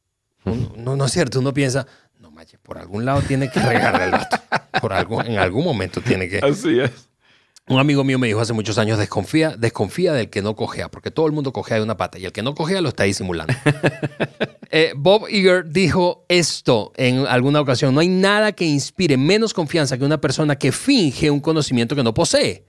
No, 0.77 0.97
no, 0.97 1.05
es 1.05 1.13
cierto. 1.13 1.41
Uno 1.41 1.53
piensa, 1.53 1.87
no 2.19 2.31
manches, 2.31 2.59
por 2.61 2.79
algún 2.79 3.05
lado 3.05 3.21
tiene 3.23 3.51
que 3.51 3.61
regarle 3.61 4.05
el 4.05 4.11
gato. 4.13 4.39
Por 4.81 4.93
algo, 4.93 5.23
en 5.23 5.39
algún 5.39 5.65
momento 5.65 6.01
tiene 6.01 6.29
que. 6.29 6.39
Así 6.39 6.81
es. 6.81 7.09
Un 7.69 7.79
amigo 7.79 8.03
mío 8.03 8.19
me 8.19 8.27
dijo 8.27 8.41
hace 8.41 8.53
muchos 8.53 8.77
años, 8.79 8.99
desconfía, 8.99 9.57
desconfía 9.57 10.13
del 10.13 10.31
que 10.31 10.43
no 10.43 10.57
cojea, 10.57 10.91
porque 10.91 11.13
todo 11.13 11.27
el 11.27 11.33
mundo 11.33 11.53
cojea 11.53 11.77
de 11.77 11.85
una 11.85 11.97
pata 11.97 12.19
y 12.19 12.25
el 12.25 12.33
que 12.33 12.43
no 12.43 12.57
cojea 12.57 12.81
lo 12.81 12.89
está 12.89 13.05
disimulando. 13.05 13.53
Eh, 14.75 14.95
Bob 14.97 15.29
Iger 15.29 15.69
dijo 15.69 16.25
esto 16.31 16.93
en 16.97 17.27
alguna 17.27 17.61
ocasión, 17.61 17.95
no 17.95 18.01
hay 18.01 18.09
nada 18.09 18.53
que 18.53 18.65
inspire 18.65 19.19
menos 19.19 19.53
confianza 19.53 19.99
que 19.99 20.05
una 20.07 20.19
persona 20.19 20.57
que 20.57 20.73
finge 20.73 21.31
un 21.31 21.41
conocimiento 21.41 21.95
que 21.95 22.03
no 22.03 22.15
posee. 22.15 22.65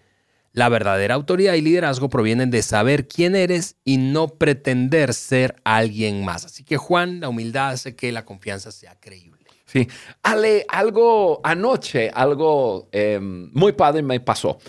La 0.54 0.70
verdadera 0.70 1.16
autoridad 1.16 1.56
y 1.56 1.62
liderazgo 1.62 2.10
provienen 2.10 2.52
de 2.52 2.62
saber 2.62 3.08
quién 3.08 3.36
eres 3.36 3.76
y 3.84 3.98
no 3.98 4.28
pretender 4.28 5.16
ser 5.16 5.56
alguien 5.64 6.24
más. 6.24 6.46
Así 6.46 6.64
que 6.64 6.78
Juan, 6.78 7.20
la 7.20 7.30
humildad 7.30 7.72
hace 7.72 7.96
que 7.96 8.12
la 8.12 8.24
confianza 8.24 8.72
sea 8.72 8.96
creíble. 9.00 9.44
Sí, 9.66 9.88
Ale, 10.22 10.66
algo 10.70 11.42
anoche, 11.44 12.12
algo 12.14 12.88
em, 12.92 13.50
muy 13.54 13.72
padre 13.72 14.04
me 14.04 14.20
pasó. 14.20 14.60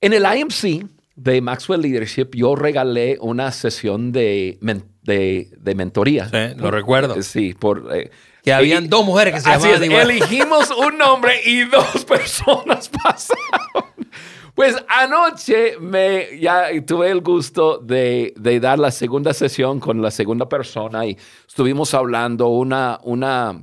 En 0.00 0.14
el 0.14 0.24
IMC 0.24 0.86
de 1.14 1.40
Maxwell 1.42 1.82
Leadership, 1.82 2.30
yo 2.32 2.56
regalé 2.56 3.18
una 3.20 3.52
sesión 3.52 4.12
de, 4.12 4.58
de, 5.02 5.74
mentoría. 5.74 6.30
Sí, 6.30 6.58
lo 6.58 6.70
recuerdo. 6.70 7.20
Sí, 7.22 7.52
por... 7.52 7.94
Eh, 7.94 8.10
que 8.42 8.52
habían 8.52 8.88
dos 8.88 9.04
mujeres 9.04 9.34
que 9.34 9.40
se 9.40 9.50
así 9.50 9.68
llamaban 9.68 9.92
es, 9.92 10.04
Elegimos 10.04 10.70
un 10.70 10.96
nombre 10.96 11.40
y 11.44 11.64
dos 11.64 12.04
personas 12.08 12.88
pasaron. 12.88 13.85
Pues 14.56 14.74
anoche 14.88 15.78
me, 15.80 16.40
ya 16.40 16.68
tuve 16.86 17.10
el 17.10 17.20
gusto 17.20 17.76
de, 17.76 18.32
de, 18.38 18.58
dar 18.58 18.78
la 18.78 18.90
segunda 18.90 19.34
sesión 19.34 19.78
con 19.78 20.00
la 20.00 20.10
segunda 20.10 20.48
persona 20.48 21.04
y 21.04 21.18
estuvimos 21.46 21.92
hablando 21.92 22.48
una, 22.48 22.98
una, 23.02 23.62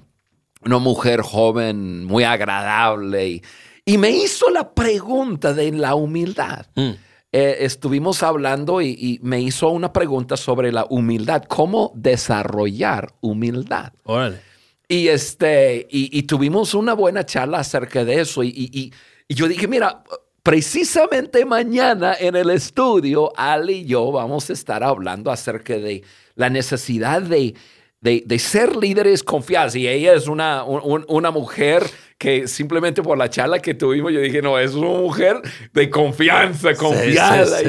una 0.63 0.77
mujer 0.77 1.21
joven 1.21 2.05
muy 2.05 2.23
agradable 2.23 3.27
y, 3.27 3.43
y, 3.85 3.97
me 3.97 4.11
hizo 4.11 4.51
la 4.51 4.71
pregunta 4.75 5.51
de 5.51 5.71
la 5.71 5.95
humildad. 5.95 6.67
Mm. 6.75 6.91
Eh, 7.31 7.57
estuvimos 7.61 8.21
hablando 8.21 8.79
y, 8.79 8.89
y, 8.89 9.19
me 9.23 9.41
hizo 9.41 9.69
una 9.69 9.91
pregunta 9.91 10.37
sobre 10.37 10.71
la 10.71 10.85
humildad, 10.87 11.41
cómo 11.47 11.91
desarrollar 11.95 13.15
humildad. 13.19 13.93
Órale. 14.03 14.41
Y, 14.87 15.07
este, 15.07 15.87
y, 15.89 16.15
y, 16.15 16.21
tuvimos 16.23 16.75
una 16.75 16.93
buena 16.93 17.25
charla 17.25 17.57
acerca 17.57 18.05
de 18.05 18.21
eso. 18.21 18.43
Y, 18.43 18.91
y 19.27 19.33
yo 19.33 19.47
dije, 19.47 19.67
mira, 19.67 20.03
Precisamente 20.43 21.45
mañana 21.45 22.15
en 22.19 22.35
el 22.35 22.49
estudio, 22.49 23.31
Ali 23.37 23.75
y 23.75 23.85
yo 23.85 24.11
vamos 24.11 24.49
a 24.49 24.53
estar 24.53 24.83
hablando 24.83 25.31
acerca 25.31 25.77
de 25.77 26.03
la 26.35 26.49
necesidad 26.49 27.21
de, 27.21 27.55
de, 28.01 28.39
ser 28.39 28.75
líderes 28.75 29.23
confiados. 29.23 29.73
Y 29.77 29.87
ella 29.87 30.13
es 30.13 30.27
una, 30.27 30.65
una 30.65 31.31
mujer 31.31 31.89
que 32.17 32.49
simplemente 32.49 33.01
por 33.01 33.17
la 33.17 33.29
charla 33.29 33.59
que 33.59 33.73
tuvimos, 33.73 34.11
yo 34.11 34.19
dije, 34.19 34.41
no, 34.41 34.59
es 34.59 34.73
una 34.73 34.89
mujer 34.89 35.41
de 35.71 35.89
confianza, 35.89 36.75
confiada. 36.75 37.61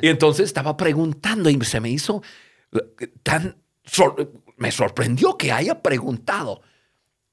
y, 0.00 0.08
entonces 0.08 0.46
estaba 0.46 0.74
preguntando 0.74 1.50
y 1.50 1.62
se 1.62 1.80
me 1.80 1.90
hizo 1.90 2.22
tan, 3.22 3.58
me 4.56 4.72
sorprendió 4.72 5.36
que 5.36 5.52
haya 5.52 5.82
preguntado 5.82 6.62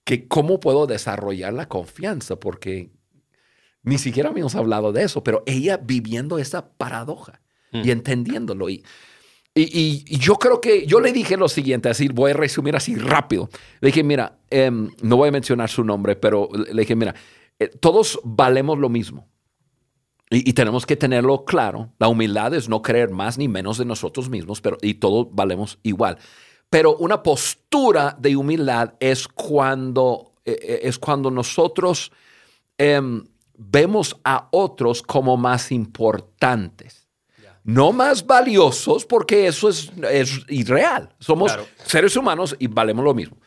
que 0.04 0.28
cómo 0.28 0.60
puedo 0.60 0.88
desarrollar 0.88 1.54
la 1.54 1.70
confianza, 1.70 2.38
porque 2.38 2.90
ni 3.84 3.98
siquiera 3.98 4.30
habíamos 4.30 4.56
hablado 4.56 4.92
de 4.92 5.04
eso, 5.04 5.24
pero 5.24 5.44
ella 5.46 5.78
viviendo 5.78 6.38
esa 6.38 6.70
paradoja 6.70 7.42
y 7.72 7.88
mm. 7.88 7.90
entendiéndolo. 7.90 8.70
Y, 8.70 8.84
y, 9.56 10.18
yo 10.18 10.36
creo 10.36 10.62
que 10.62 10.86
yo 10.86 11.00
le 11.00 11.12
dije 11.12 11.38
lo 11.38 11.50
siguiente, 11.50 11.90
así 11.90 12.08
voy 12.08 12.32
a 12.32 12.34
resumir 12.36 12.76
así 12.76 12.96
rápido. 12.96 13.50
Le 13.82 13.88
dije, 13.88 14.04
mira, 14.04 14.40
em, 14.50 14.90
no 15.02 15.18
voy 15.18 15.30
a 15.30 15.32
mencionar 15.32 15.70
su 15.70 15.84
nombre, 15.84 16.16
pero 16.16 16.50
le 16.54 16.82
dije, 16.82 16.96
mira, 16.96 17.16
eh, 17.60 17.68
todos 17.68 18.20
valemos 18.24 18.78
lo 18.80 18.90
mismo. 18.90 19.28
Y, 20.32 20.54
tenemos 20.54 20.86
que 20.86 20.96
tenerlo 20.96 21.44
claro. 21.44 21.92
La 21.98 22.08
humildad 22.08 22.54
es 22.54 22.70
no 22.70 22.84
creer 22.84 23.10
más 23.10 23.40
ni 23.40 23.48
menos 23.48 23.80
de 23.80 23.86
nosotros 23.86 24.30
mismos, 24.30 24.62
pero 24.62 24.78
y 24.82 24.96
todos 24.96 25.28
valemos 25.32 25.80
igual. 25.82 26.20
Pero 26.70 26.96
una 26.98 27.24
postura 27.24 28.16
de 28.20 28.36
humildad 28.36 28.94
es 29.00 29.28
cuando, 29.28 30.34
eh, 30.46 30.60
eh, 30.62 30.80
es 30.84 31.00
cuando 31.00 31.32
nosotros 31.32 32.12
em, 32.78 33.26
vemos 33.60 34.16
a 34.24 34.48
otros 34.52 35.04
como 35.04 35.36
más 35.36 35.72
importantes. 35.72 37.08
No 37.64 37.92
más 37.92 38.26
valiosos, 38.26 39.06
porque 39.06 39.46
eso 39.48 39.70
es, 39.70 39.92
es 40.10 40.40
irreal. 40.48 41.14
Somos 41.20 41.56
seres 41.86 42.16
humanos 42.16 42.56
y 42.58 42.68
valemos 42.68 43.04
lo 43.04 43.14
mismo. 43.14 43.38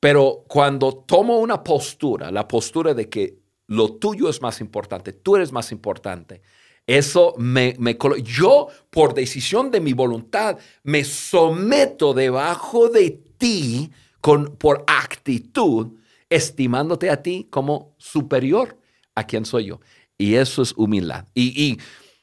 Pero 0.00 0.44
cuando 0.48 0.92
tomo 0.92 1.38
una 1.38 1.62
postura, 1.62 2.30
la 2.30 2.48
postura 2.48 2.92
de 2.94 3.08
que 3.08 3.38
lo 3.68 3.94
tuyo 3.94 4.28
es 4.28 4.42
más 4.42 4.60
importante, 4.60 5.12
tú 5.12 5.36
eres 5.36 5.52
más 5.52 5.70
importante, 5.70 6.42
eso 6.86 7.34
me, 7.38 7.76
me 7.78 7.96
yo 8.24 8.66
por 8.90 9.14
decisión 9.14 9.70
de 9.70 9.80
mi 9.80 9.92
voluntad 9.92 10.58
me 10.82 11.04
someto 11.04 12.12
debajo 12.12 12.88
de 12.88 13.22
ti 13.38 13.92
con, 14.20 14.56
por 14.56 14.84
actitud, 14.88 15.92
estimándote 16.28 17.08
a 17.08 17.22
ti 17.22 17.46
como 17.50 17.94
superior 17.98 18.79
a 19.20 19.26
quién 19.26 19.44
soy 19.44 19.66
yo. 19.66 19.80
Y 20.18 20.34
eso 20.34 20.62
es 20.62 20.74
humildad. 20.76 21.26
Y, 21.34 21.78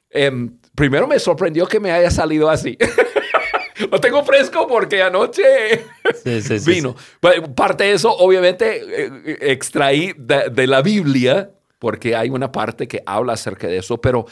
em, 0.10 0.58
primero 0.76 1.08
me 1.08 1.20
sorprendió 1.20 1.66
que 1.68 1.80
me 1.80 1.92
haya 1.92 2.12
salido 2.12 2.50
así. 2.50 2.78
Lo 3.92 4.00
tengo 4.00 4.24
fresco 4.24 4.68
porque 4.68 5.02
anoche 5.02 5.86
vino. 6.66 6.96
Parte 7.56 7.86
de 7.86 7.94
eso, 7.94 8.16
obviamente, 8.16 8.82
eh, 9.06 9.38
extraí 9.42 10.14
de, 10.18 10.68
la 10.68 10.82
Biblia, 10.82 11.52
porque 11.80 12.16
hay 12.16 12.30
una 12.30 12.52
parte 12.52 12.88
que 12.88 13.02
habla 13.06 13.34
acerca 13.34 13.68
de 13.68 13.78
eso, 13.78 14.00
pero 14.00 14.26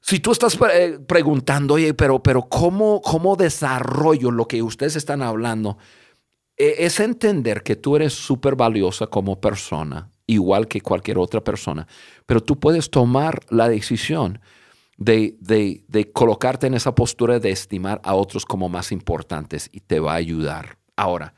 si 0.00 0.18
tú 0.18 0.32
estás 0.32 0.58
eh, 0.72 0.98
preguntando, 1.06 1.74
oye, 1.74 1.94
pero, 1.94 2.22
pero 2.22 2.42
¿cómo, 2.42 3.00
¿cómo 3.00 3.36
desarrollo 3.36 4.30
lo 4.30 4.46
que 4.46 4.62
ustedes 4.62 4.96
están 4.96 5.22
hablando? 5.22 5.78
E, 6.56 6.86
es 6.86 6.98
entender 7.00 7.62
que 7.62 7.76
tú 7.76 7.96
eres 7.96 8.12
súper 8.12 8.56
valiosa 8.56 9.06
como 9.06 9.40
persona 9.40 10.09
igual 10.32 10.68
que 10.68 10.80
cualquier 10.80 11.18
otra 11.18 11.42
persona, 11.42 11.86
pero 12.26 12.42
tú 12.42 12.58
puedes 12.58 12.90
tomar 12.90 13.40
la 13.50 13.68
decisión 13.68 14.40
de, 14.96 15.36
de, 15.40 16.12
colocarte 16.12 16.66
en 16.66 16.74
esa 16.74 16.94
postura 16.94 17.38
de 17.38 17.50
estimar 17.50 18.00
a 18.04 18.14
otros 18.14 18.44
como 18.44 18.68
más 18.68 18.92
importantes 18.92 19.70
y 19.72 19.80
te 19.80 19.98
va 19.98 20.12
a 20.12 20.16
ayudar. 20.16 20.76
Ahora, 20.94 21.34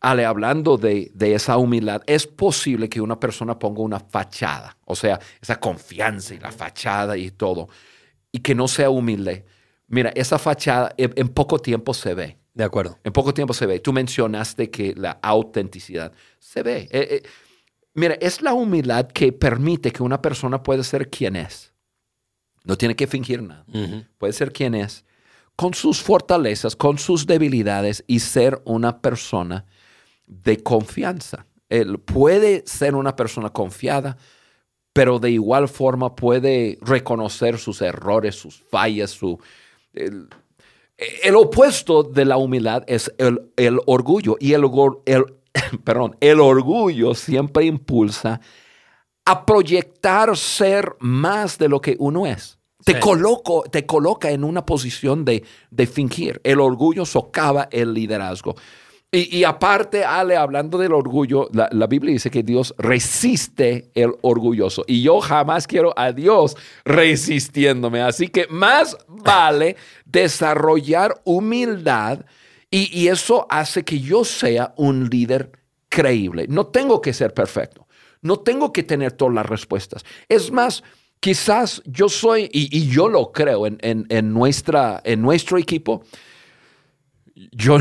Ale, 0.00 0.24
hablando 0.24 0.78
de, 0.78 1.10
de, 1.14 1.34
esa 1.34 1.58
humildad, 1.58 2.02
es 2.06 2.26
posible 2.26 2.88
que 2.88 3.00
una 3.00 3.20
persona 3.20 3.58
ponga 3.58 3.82
una 3.82 4.00
fachada, 4.00 4.76
o 4.84 4.94
sea, 4.94 5.20
esa 5.40 5.60
confianza 5.60 6.34
y 6.34 6.38
la 6.38 6.50
fachada 6.50 7.16
y 7.16 7.30
todo, 7.30 7.68
y 8.32 8.38
que 8.38 8.54
no 8.54 8.68
sea 8.68 8.90
humilde. 8.90 9.44
Mira, 9.88 10.10
esa 10.14 10.38
fachada 10.38 10.94
en, 10.96 11.28
poco 11.28 11.58
tiempo 11.58 11.94
se 11.94 12.14
ve. 12.14 12.38
De 12.52 12.64
acuerdo. 12.64 12.98
En 13.04 13.12
poco 13.12 13.32
tiempo 13.32 13.54
se 13.54 13.66
ve. 13.66 13.80
Tú 13.80 13.92
mencionaste 13.92 14.70
que 14.70 14.94
la 14.94 15.18
autenticidad 15.22 16.12
se 16.38 16.62
ve. 16.62 16.88
Eh, 16.90 17.08
eh, 17.10 17.22
Mira, 17.98 18.14
es 18.20 18.42
la 18.42 18.54
humildad 18.54 19.08
que 19.08 19.32
permite 19.32 19.90
que 19.90 20.04
una 20.04 20.22
persona 20.22 20.62
pueda 20.62 20.84
ser 20.84 21.10
quien 21.10 21.34
es. 21.34 21.72
No 22.64 22.78
tiene 22.78 22.94
que 22.94 23.08
fingir 23.08 23.42
nada. 23.42 23.64
Puede 24.18 24.32
ser 24.32 24.52
quien 24.52 24.74
es, 24.76 25.04
con 25.56 25.74
sus 25.74 26.00
fortalezas, 26.00 26.76
con 26.76 26.98
sus 26.98 27.26
debilidades 27.26 28.04
y 28.06 28.20
ser 28.20 28.62
una 28.64 29.00
persona 29.00 29.64
de 30.26 30.62
confianza. 30.62 31.46
Él 31.68 31.98
puede 31.98 32.62
ser 32.66 32.94
una 32.94 33.16
persona 33.16 33.50
confiada, 33.50 34.16
pero 34.92 35.18
de 35.18 35.32
igual 35.32 35.68
forma 35.68 36.14
puede 36.14 36.78
reconocer 36.80 37.58
sus 37.58 37.82
errores, 37.82 38.36
sus 38.36 38.62
fallas, 38.70 39.10
su... 39.10 39.40
El, 39.92 41.36
opuesto 41.36 42.04
de 42.04 42.24
la 42.24 42.36
humildad 42.36 42.84
es 42.86 43.12
el, 43.18 43.80
orgullo. 43.86 44.36
Y 44.38 44.52
el, 44.52 44.64
el, 45.06 45.24
perdón, 45.84 46.16
el 46.20 46.40
orgullo 46.40 47.14
siempre 47.14 47.64
impulsa 47.64 48.40
a 49.24 49.44
proyectar 49.44 50.36
ser 50.36 50.96
más 51.00 51.58
de 51.58 51.68
lo 51.68 51.80
que 51.80 51.96
uno 51.98 52.26
es. 52.26 52.58
Te, 52.84 52.98
coloco, 52.98 53.64
te 53.70 53.84
coloca 53.84 54.30
en 54.30 54.44
una 54.44 54.64
posición 54.64 55.24
de, 55.24 55.44
de 55.70 55.86
fingir. 55.86 56.40
El 56.44 56.60
orgullo 56.60 57.04
socava 57.04 57.68
el 57.70 57.92
liderazgo. 57.92 58.54
Y, 59.10 59.42
aparte, 59.44 60.04
Ale, 60.04 60.36
hablando 60.36 60.76
del 60.76 60.92
orgullo, 60.92 61.48
la, 61.54 61.70
la, 61.72 61.86
Biblia 61.86 62.12
dice 62.12 62.30
que 62.30 62.42
Dios 62.42 62.74
resiste 62.76 63.90
el 63.94 64.12
orgulloso. 64.20 64.84
Y 64.86 65.00
yo 65.00 65.20
jamás 65.20 65.66
quiero 65.66 65.94
a 65.96 66.12
Dios 66.12 66.58
resistiéndome. 66.84 68.02
Así 68.02 68.28
que 68.28 68.46
más 68.50 68.98
vale 69.06 69.76
desarrollar 70.04 71.22
humildad 71.24 72.26
y, 72.70 73.08
eso 73.08 73.46
hace 73.48 73.84
que 73.84 73.98
yo 74.00 74.24
sea 74.24 74.74
un 74.76 75.08
líder 75.08 75.52
creíble. 75.88 76.46
No 76.48 76.66
tengo 76.66 77.00
que 77.00 77.14
ser 77.14 77.32
perfecto. 77.32 77.86
No 78.20 78.40
tengo 78.40 78.72
que 78.72 78.82
tener 78.82 79.12
todas 79.12 79.34
las 79.34 79.46
respuestas. 79.46 80.04
Es 80.28 80.50
más, 80.50 80.82
quizás 81.20 81.82
yo 81.86 82.08
soy, 82.08 82.50
y, 82.52 82.88
yo 82.88 83.08
lo 83.08 83.32
creo 83.32 83.66
en, 83.66 83.78
en, 83.80 84.32
nuestra, 84.34 85.00
en 85.04 85.22
nuestro 85.22 85.56
equipo, 85.56 86.02
yo 87.52 87.78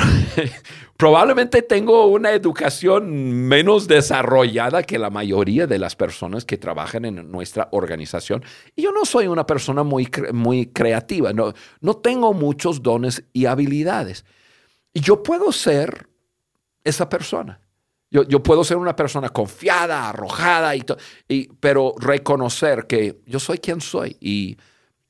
probablemente 0.98 1.64
tengo 1.64 2.06
una 2.06 2.32
educación 2.32 3.48
menos 3.48 3.88
desarrollada 3.88 4.84
que 4.84 5.00
la 5.00 5.10
mayoría 5.10 5.68
de 5.68 5.80
las 5.80 5.96
personas 5.96 6.46
que 6.46 6.58
trabajan 6.58 7.04
en 7.04 7.30
nuestra 7.30 7.68
organización. 7.72 8.44
Y 8.76 8.84
yo 8.84 8.92
no 8.94 9.04
soy 9.04 9.28
una 9.28 9.46
persona 9.46 9.84
muy, 9.84 10.10
muy 10.32 10.68
creativa, 10.68 11.34
no, 11.34 11.54
no 11.82 11.98
tengo 11.98 12.34
muchos 12.34 12.82
dones 12.82 13.24
y 13.34 13.48
habilidades. 13.48 14.24
Y 14.98 15.00
yo 15.00 15.22
puedo 15.22 15.52
ser 15.52 16.10
esa 16.84 17.08
persona. 17.08 17.62
Yo, 18.10 18.42
puedo 18.42 18.64
ser 18.64 18.78
una 18.78 18.96
persona 18.96 19.30
confiada, 19.30 20.10
arrojada, 20.10 20.76
y, 20.76 20.84
y 21.28 21.50
pero 21.60 21.94
reconocer 22.00 22.88
que 22.88 23.22
yo 23.28 23.40
soy 23.40 23.60
quien 23.60 23.80
soy. 23.80 24.18
Y 24.20 24.58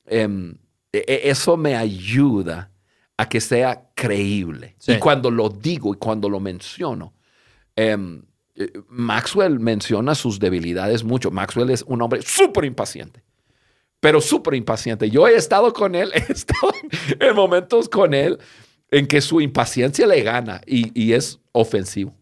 em, 0.04 0.54
e, 0.92 0.98
e, 1.08 1.30
eso 1.30 1.56
me 1.56 1.74
ayuda 1.74 2.70
a 3.16 3.30
que 3.30 3.40
sea 3.40 3.88
creíble. 3.94 4.76
Y 4.86 4.98
cuando 4.98 5.30
lo 5.30 5.48
digo 5.48 5.94
y 5.94 5.96
cuando 5.96 6.28
lo 6.28 6.38
menciono, 6.38 7.14
em, 7.74 8.22
eh, 8.56 8.70
Maxwell 8.90 9.58
menciona 9.58 10.14
sus 10.14 10.38
debilidades 10.38 11.02
mucho. 11.02 11.30
Maxwell 11.30 11.70
es 11.70 11.82
un 11.86 12.02
hombre 12.02 12.20
súper 12.20 12.66
impaciente, 12.66 13.22
pero 14.00 14.20
súper 14.20 14.52
impaciente. 14.52 15.08
Yo 15.08 15.26
he 15.26 15.36
estado 15.36 15.72
con 15.72 15.94
él, 15.94 16.12
he 16.14 16.30
estado 16.30 16.74
en 17.20 17.34
momentos 17.34 17.88
con 17.88 18.12
él 18.12 18.38
en 18.90 19.06
que 19.06 19.20
su 19.20 19.40
impaciencia 19.40 20.06
le 20.06 20.22
gana 20.22 20.60
y 20.66 21.12
es 21.12 21.40
ofensivo. 21.52 22.14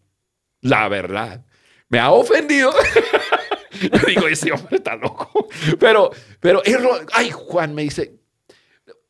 La 0.60 0.88
verdad. 0.88 1.44
Me 1.88 1.98
ha 1.98 2.10
ofendido. 2.10 2.72
Yo 3.80 3.98
digo, 4.06 4.26
ese 4.28 4.52
hombre 4.52 4.76
está 4.76 4.96
loco. 4.96 5.48
Pero, 5.78 6.10
pero, 6.40 6.62
ay, 7.12 7.30
Juan 7.30 7.74
me 7.74 7.82
dice, 7.82 8.14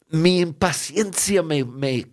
mi 0.09 0.41
impaciencia 0.41 1.43
me, 1.43 1.65
me, 1.65 2.07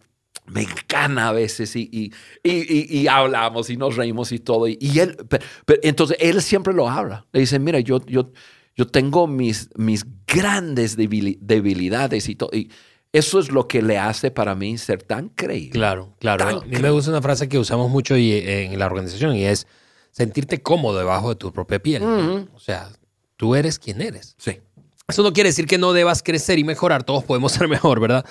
me 0.45 0.67
gana 0.87 1.29
a 1.29 1.31
veces 1.33 1.75
y, 1.75 1.89
y, 1.91 2.11
y, 2.43 3.07
hablamos 3.07 3.69
y 3.69 3.77
nos 3.77 3.95
reímos 3.95 4.31
y 4.31 4.39
todo. 4.39 4.67
Y, 4.67 4.99
él, 4.99 5.17
pero, 5.27 5.43
entonces 5.81 6.17
él 6.19 6.41
siempre 6.41 6.73
lo 6.73 6.89
habla. 6.89 7.25
Le 7.33 7.41
dice, 7.41 7.59
mira, 7.59 7.79
yo, 7.79 8.05
yo, 8.05 8.31
yo 8.75 8.87
tengo 8.87 9.27
mis, 9.27 9.69
mis 9.75 10.05
grandes 10.27 10.95
debilidades 10.95 12.29
y 12.29 12.35
todo. 12.35 12.49
Y 12.53 12.71
eso 13.13 13.39
es 13.39 13.51
lo 13.51 13.67
que 13.67 13.83
le 13.83 13.99
hace 13.99 14.31
para 14.31 14.55
mí 14.55 14.77
ser 14.79 15.03
tan 15.03 15.29
creíble. 15.29 15.71
Claro, 15.71 16.15
claro. 16.19 16.61
a 16.61 16.65
mí 16.65 16.77
me 16.79 16.89
gusta 16.89 17.11
una 17.11 17.21
frase 17.21 17.47
que 17.47 17.59
usamos 17.59 17.91
mucho 17.91 18.15
eh, 18.15 18.65
en 18.65 18.79
la 18.79 18.87
organización 18.87 19.35
y 19.35 19.45
es 19.45 19.67
sentirte 20.11 20.61
cómodo 20.61 20.97
debajo 20.97 21.29
de 21.29 21.35
tu 21.35 21.53
propia 21.53 21.77
piel. 21.79 22.03
O 22.03 22.59
sea, 22.59 22.89
tú 23.37 23.53
eres 23.55 23.77
quien 23.77 24.01
eres. 24.01 24.35
Sí. 24.39 24.59
Eso 25.07 25.21
no 25.21 25.31
quiere 25.31 25.49
decir 25.49 25.67
que 25.67 25.77
no 25.77 25.93
debas 25.93 26.23
crecer 26.23 26.57
y 26.57 26.63
mejorar. 26.63 27.03
Todos 27.03 27.23
podemos 27.23 27.51
ser 27.51 27.67
mejor, 27.69 27.99
¿verdad? 27.99 28.25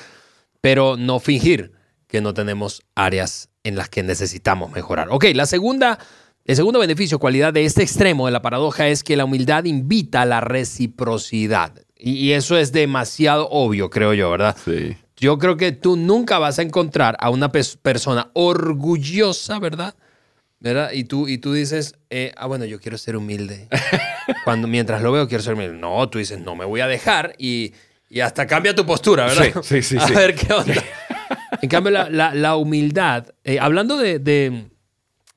Pero 0.60 0.96
no 0.96 1.20
fingir 1.20 1.72
que 2.08 2.20
no 2.20 2.34
tenemos 2.34 2.82
áreas 2.96 3.50
en 3.62 3.76
las 3.76 3.88
que 3.88 4.02
necesitamos 4.02 4.72
mejorar. 4.72 5.08
Ok, 5.10 5.26
la 5.34 5.46
segunda, 5.46 6.00
el 6.44 6.56
segundo 6.56 6.80
beneficio, 6.80 7.20
cualidad 7.20 7.52
de 7.52 7.64
este 7.64 7.84
extremo 7.84 8.26
de 8.26 8.32
la 8.32 8.42
paradoja 8.42 8.88
es 8.88 9.04
que 9.04 9.16
la 9.16 9.24
humildad 9.24 9.64
invita 9.64 10.22
a 10.22 10.26
la 10.26 10.40
reciprocidad. 10.40 11.72
Y, 12.04 12.32
eso 12.32 12.58
es 12.58 12.72
demasiado 12.72 13.48
obvio, 13.50 13.88
creo 13.88 14.12
yo, 14.12 14.30
¿verdad? 14.30 14.56
Sí. 14.64 14.96
Yo 15.16 15.38
creo 15.38 15.56
que 15.56 15.70
tú 15.70 15.96
nunca 15.96 16.40
vas 16.40 16.58
a 16.58 16.62
encontrar 16.62 17.16
a 17.20 17.30
una 17.30 17.52
persona 17.52 18.30
orgullosa, 18.32 19.60
¿verdad? 19.60 19.94
¿verdad? 20.62 20.92
Y 20.92 21.04
tú, 21.04 21.26
y 21.26 21.38
tú 21.38 21.52
dices, 21.52 21.96
eh, 22.08 22.32
ah, 22.36 22.46
bueno, 22.46 22.64
yo 22.64 22.80
quiero 22.80 22.96
ser 22.96 23.16
humilde. 23.16 23.68
Cuando 24.44 24.68
mientras 24.68 25.02
lo 25.02 25.10
veo, 25.10 25.26
quiero 25.26 25.42
ser 25.42 25.54
humilde. 25.54 25.76
No, 25.76 26.08
tú 26.08 26.18
dices, 26.18 26.40
no 26.40 26.54
me 26.54 26.64
voy 26.64 26.80
a 26.80 26.86
dejar 26.86 27.34
y, 27.36 27.72
y 28.08 28.20
hasta 28.20 28.46
cambia 28.46 28.72
tu 28.74 28.86
postura, 28.86 29.26
¿verdad? 29.26 29.62
Sí, 29.62 29.82
sí, 29.82 29.98
sí. 29.98 29.98
A 30.00 30.06
ver 30.06 30.36
qué 30.36 30.52
onda. 30.52 30.74
en 31.60 31.68
cambio, 31.68 31.90
la, 31.90 32.32
la, 32.32 32.56
humildad, 32.56 33.26
eh, 33.42 33.58
hablando 33.58 33.96
de, 33.96 34.20
de, 34.20 34.66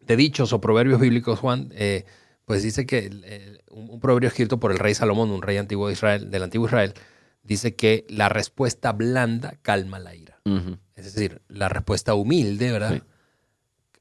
de, 0.01 0.15
dichos 0.15 0.53
o 0.53 0.61
proverbios 0.61 0.99
bíblicos, 0.99 1.39
Juan, 1.39 1.71
eh, 1.75 2.05
pues 2.45 2.61
dice 2.63 2.85
que 2.85 3.59
un, 3.71 3.99
proverbio 3.99 4.29
escrito 4.29 4.59
por 4.59 4.71
el 4.71 4.79
rey 4.79 4.93
Salomón, 4.93 5.31
un 5.31 5.41
rey 5.41 5.57
antiguo 5.57 5.87
de 5.87 5.93
Israel, 5.93 6.29
del 6.29 6.43
antiguo 6.43 6.67
Israel, 6.67 6.93
dice 7.43 7.75
que 7.75 8.05
la 8.07 8.29
respuesta 8.29 8.91
blanda 8.91 9.57
calma 9.61 9.99
la 9.99 10.15
ira. 10.15 10.39
Es 10.95 11.05
decir, 11.13 11.41
la 11.47 11.69
respuesta 11.69 12.13
humilde, 12.13 12.71
¿verdad? 12.71 13.01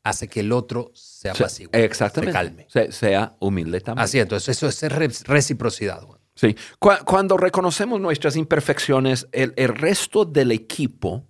Hace 0.02 0.28
que 0.28 0.40
el 0.40 0.52
otro 0.52 0.90
sea 0.94 1.32
pasivo. 1.32 1.70
Exactamente. 1.72 2.32
Se 2.68 2.80
calme. 2.80 2.92
sea 2.92 3.36
humilde 3.40 3.80
también. 3.80 4.04
Así, 4.04 4.18
entonces 4.18 4.56
eso 4.56 4.68
es 4.68 5.26
reciprocidad. 5.26 6.02
Juan. 6.02 6.20
Sí. 6.34 6.54
Cuando 6.78 7.38
reconocemos 7.38 8.00
nuestras 8.00 8.36
imperfecciones, 8.36 9.26
el, 9.32 9.54
resto 9.68 10.26
del 10.26 10.52
equipo, 10.52 11.24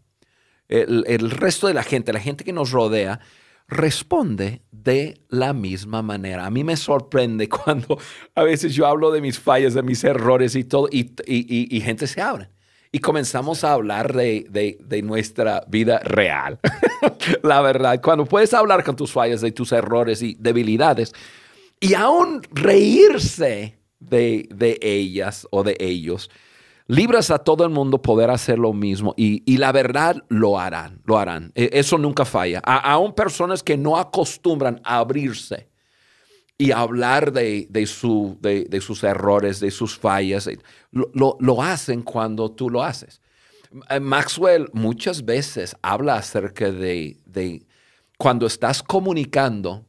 el, 0.67 1.05
el, 1.07 1.31
resto 1.31 1.69
de 1.69 1.75
la 1.75 1.85
gente, 1.85 2.13
la 2.13 2.21
gente 2.21 2.43
que 2.43 2.53
nos 2.53 2.73
rodea, 2.73 3.21
responde 3.69 4.63
de 4.71 5.21
la 5.29 5.53
misma 5.53 6.03
manera. 6.03 6.47
A 6.47 6.51
mí 6.51 6.65
me 6.65 6.77
sorprende 6.77 7.49
cuando 7.65 7.99
a 8.35 8.43
veces 8.43 8.75
yo 8.75 8.87
hablo 8.87 9.11
de 9.11 9.21
mis 9.21 9.39
fallas, 9.39 9.75
de 9.75 9.83
mis 9.83 10.05
errores 10.05 10.55
y 10.55 10.65
todo, 10.65 10.89
y, 10.91 11.81
gente 11.81 12.07
se 12.07 12.21
abre. 12.21 12.49
Y 12.93 13.01
comenzamos 13.01 13.65
a 13.65 13.73
hablar 13.73 14.15
de, 14.15 15.03
nuestra 15.03 15.65
vida 15.67 15.99
real. 15.99 16.61
la 17.43 17.61
verdad, 17.61 18.01
cuando 18.01 18.25
puedes 18.25 18.55
hablar 18.55 18.85
con 18.85 18.95
tus 18.95 19.11
fallas, 19.11 19.41
de 19.41 19.51
tus 19.51 19.73
errores 19.73 20.23
y 20.23 20.37
debilidades, 20.39 21.13
y 21.81 21.95
aún 21.95 22.41
reírse 22.53 23.79
de, 23.99 24.49
de 24.55 24.79
ellas 24.81 25.49
o 25.51 25.65
de 25.65 25.77
ellos, 25.81 26.31
libras 26.87 27.31
a 27.31 27.39
todo 27.39 27.65
el 27.65 27.71
mundo 27.71 28.03
poder 28.03 28.31
hacer 28.31 28.59
lo 28.59 28.73
mismo 28.73 29.15
y, 29.17 29.57
la 29.57 29.73
verdad 29.73 30.23
lo 30.29 30.59
harán, 30.59 31.01
lo 31.05 31.19
harán. 31.19 31.53
E, 31.55 31.71
eso 31.73 31.99
nunca 31.99 32.25
falla. 32.25 32.61
aún 32.61 33.15
personas 33.15 33.63
que 33.63 33.77
no 33.77 33.97
acostumbran 33.97 34.81
a 34.85 34.99
abrirse 34.99 35.69
y 36.57 36.71
hablar 36.71 37.33
de, 37.33 37.87
su, 37.87 38.39
de, 38.41 38.81
sus 38.81 39.03
errores, 39.03 39.61
de 39.61 39.71
sus 39.71 39.99
fallas, 39.99 40.47
eh, 40.47 40.59
lo, 40.93 41.63
hacen 41.63 42.03
cuando 42.03 42.51
tú 42.53 42.71
lo 42.71 42.83
haces. 42.83 43.21
Eh, 43.91 43.99
Maxwell 43.99 44.69
muchas 44.73 45.25
veces 45.25 45.77
habla 45.83 46.17
acerca 46.17 46.71
de, 46.71 47.67
cuando 48.19 48.47
estás 48.47 48.83
comunicando, 48.83 49.85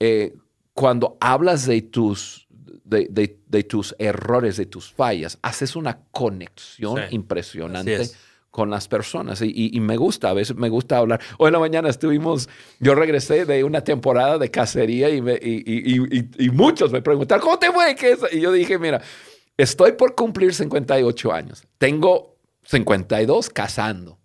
eh, 0.00 0.34
cuando 0.72 1.18
hablas 1.20 1.66
de 1.66 1.82
tus, 1.82 2.47
de, 2.88 3.64
tus 3.68 3.94
errores, 3.98 4.56
de 4.56 4.66
tus 4.66 4.92
fallas, 4.92 5.38
haces 5.42 5.76
una 5.76 6.00
conexión 6.10 7.00
impresionante 7.10 8.08
con 8.50 8.70
las 8.70 8.88
personas. 8.88 9.40
Y, 9.42 9.78
me 9.80 9.96
gusta, 9.96 10.30
a 10.30 10.32
veces 10.32 10.56
me 10.56 10.68
gusta 10.68 10.98
hablar. 10.98 11.20
Hoy 11.38 11.48
en 11.48 11.52
la 11.52 11.58
mañana 11.58 11.88
estuvimos, 11.88 12.48
yo 12.80 12.94
regresé 12.94 13.44
de 13.44 13.64
una 13.64 13.82
temporada 13.82 14.38
de 14.38 14.50
cacería 14.50 15.10
y, 15.10 15.20
y 16.38 16.50
muchos 16.50 16.92
me 16.92 17.02
preguntaron, 17.02 17.44
¿cómo 17.44 17.58
te 17.58 17.70
fue? 17.70 17.94
¿Qué 17.94 18.16
Y 18.32 18.40
yo 18.40 18.52
dije, 18.52 18.78
mira, 18.78 19.00
estoy 19.56 19.92
por 19.92 20.14
cumplir 20.14 20.54
58 20.54 21.32
años. 21.32 21.62
Tengo 21.78 22.36
52 22.64 23.50
cazando. 23.50 24.17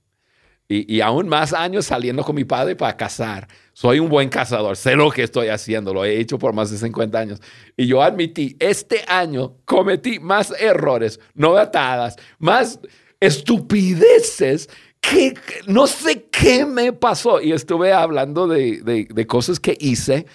Y, 0.69 1.01
aún 1.01 1.27
más 1.27 1.53
años 1.53 1.85
saliendo 1.85 2.23
con 2.23 2.35
mi 2.35 2.45
padre 2.45 2.75
para 2.75 2.97
cazar. 2.97 3.47
Soy 3.73 3.99
un 3.99 4.09
buen 4.09 4.29
cazador, 4.29 4.75
sé 4.75 4.95
lo 4.95 5.11
que 5.11 5.23
estoy 5.23 5.49
haciendo, 5.49 5.93
lo 5.93 6.03
he 6.03 6.19
hecho 6.19 6.39
por 6.39 6.53
más 6.53 6.71
de 6.71 6.77
50 6.77 7.19
años. 7.19 7.41
Y 7.77 7.85
yo 7.85 8.01
admití, 8.01 8.55
este 8.59 9.03
año 9.07 9.57
cometí 9.65 10.19
más 10.19 10.51
errores, 10.59 11.19
no 11.35 11.57
atadas, 11.57 12.15
más 12.39 12.79
estupideces 13.19 14.69
que 14.99 15.35
no 15.67 15.85
sé 15.85 16.27
qué 16.31 16.65
me 16.65 16.93
pasó. 16.93 17.41
Y 17.41 17.51
estuve 17.51 17.93
hablando 17.93 18.47
de, 18.47 18.81
de, 18.81 19.27
cosas 19.27 19.59
que 19.59 19.77
hice. 19.79 20.25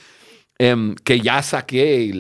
Em, 0.61 0.97
que 0.97 1.21
ya 1.21 1.41
saqué 1.41 2.13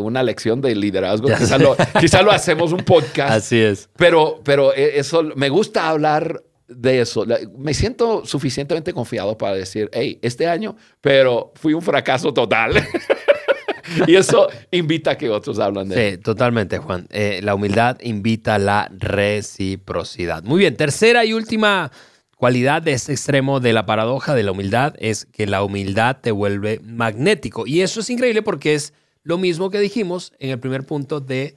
una 0.00 0.24
lección 0.24 0.60
de 0.60 0.74
liderazgo. 0.74 1.28
Quizá 1.28 1.58
lo, 1.58 1.76
quizá 2.00 2.22
lo, 2.22 2.32
hacemos 2.32 2.72
un 2.72 2.84
podcast. 2.84 3.30
Así 3.34 3.60
es. 3.60 3.88
Pero, 3.96 4.40
pero 4.42 4.74
e, 4.74 4.98
eso 4.98 5.22
me 5.36 5.48
gusta 5.48 5.88
hablar 5.88 6.42
de 6.68 7.00
eso. 7.00 7.24
Me 7.56 7.74
siento 7.74 8.24
suficientemente 8.24 8.92
confiado 8.92 9.36
para 9.36 9.54
decir, 9.54 9.88
hey, 9.92 10.18
este 10.22 10.46
año, 10.46 10.76
pero 11.00 11.52
fui 11.54 11.74
un 11.74 11.82
fracaso 11.82 12.32
total. 12.32 12.72
y 14.06 14.14
eso 14.14 14.48
invita 14.70 15.12
a 15.12 15.18
que 15.18 15.30
otros 15.30 15.58
hablen 15.58 15.88
de 15.88 16.12
Sí, 16.12 16.18
totalmente, 16.18 16.78
Juan. 16.78 17.06
Eh, 17.10 17.40
la 17.42 17.54
humildad 17.54 17.98
invita 18.02 18.56
a 18.56 18.58
la 18.58 18.90
reciprocidad. 18.96 20.42
Muy 20.44 20.60
bien, 20.60 20.76
tercera 20.76 21.24
y 21.24 21.32
última 21.32 21.90
cualidad 22.36 22.82
de 22.82 22.92
este 22.92 23.12
extremo 23.12 23.60
de 23.60 23.72
la 23.72 23.84
paradoja 23.84 24.34
de 24.34 24.44
la 24.44 24.52
humildad 24.52 24.94
es 24.98 25.26
que 25.26 25.46
la 25.46 25.62
humildad 25.62 26.18
te 26.20 26.30
vuelve 26.30 26.80
magnético. 26.84 27.66
Y 27.66 27.80
eso 27.80 28.00
es 28.00 28.10
increíble 28.10 28.42
porque 28.42 28.74
es 28.74 28.92
lo 29.24 29.38
mismo 29.38 29.70
que 29.70 29.80
dijimos 29.80 30.32
en 30.38 30.50
el 30.50 30.60
primer 30.60 30.84
punto 30.84 31.20
de 31.20 31.56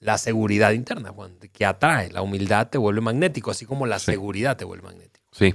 la 0.00 0.18
seguridad 0.18 0.72
interna, 0.72 1.10
Juan, 1.10 1.38
que 1.52 1.64
atrae. 1.64 2.10
La 2.10 2.22
humildad 2.22 2.68
te 2.68 2.78
vuelve 2.78 3.00
magnético, 3.00 3.50
así 3.50 3.66
como 3.66 3.86
la 3.86 3.98
seguridad 3.98 4.56
te 4.56 4.64
vuelve 4.64 4.84
magnético. 4.84 5.26
Sí. 5.32 5.54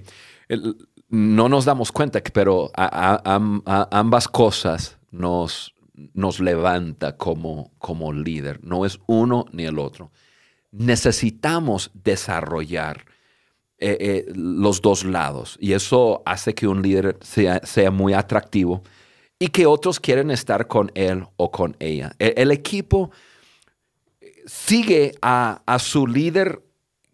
no 1.09 1.49
nos 1.49 1.65
damos 1.65 1.91
cuenta, 1.91 2.21
pero 2.33 2.71
ambas 2.75 4.27
cosas 4.27 4.97
nos, 5.11 5.73
nos 6.13 6.39
levanta 6.39 7.17
como, 7.17 7.71
como 7.77 8.11
líder. 8.11 8.59
No 8.63 8.85
es 8.85 8.99
uno 9.07 9.45
ni 9.51 9.65
el 9.65 9.79
otro. 9.79 10.11
Necesitamos 10.71 11.91
desarrollar 11.93 13.05
eh, 13.85 13.97
eh, 13.99 14.33
los 14.35 14.81
dos 14.81 15.03
lados 15.03 15.57
y 15.59 15.73
eso 15.73 16.23
hace 16.25 16.53
que 16.55 16.67
un 16.67 16.81
líder 16.81 17.17
sea, 17.21 17.59
sea, 17.65 17.91
muy 17.91 18.13
atractivo 18.13 18.81
y 19.37 19.49
que 19.49 19.65
otros 19.65 19.99
quieren 19.99 20.31
estar 20.31 20.67
con 20.67 20.89
él 20.95 21.25
o 21.35 21.51
con 21.51 21.75
ella. 21.79 22.15
E, 22.17 22.33
el, 22.37 22.51
equipo 22.51 23.11
sigue 24.45 25.13
a, 25.21 25.61
a 25.65 25.79
su 25.79 26.07
líder 26.07 26.61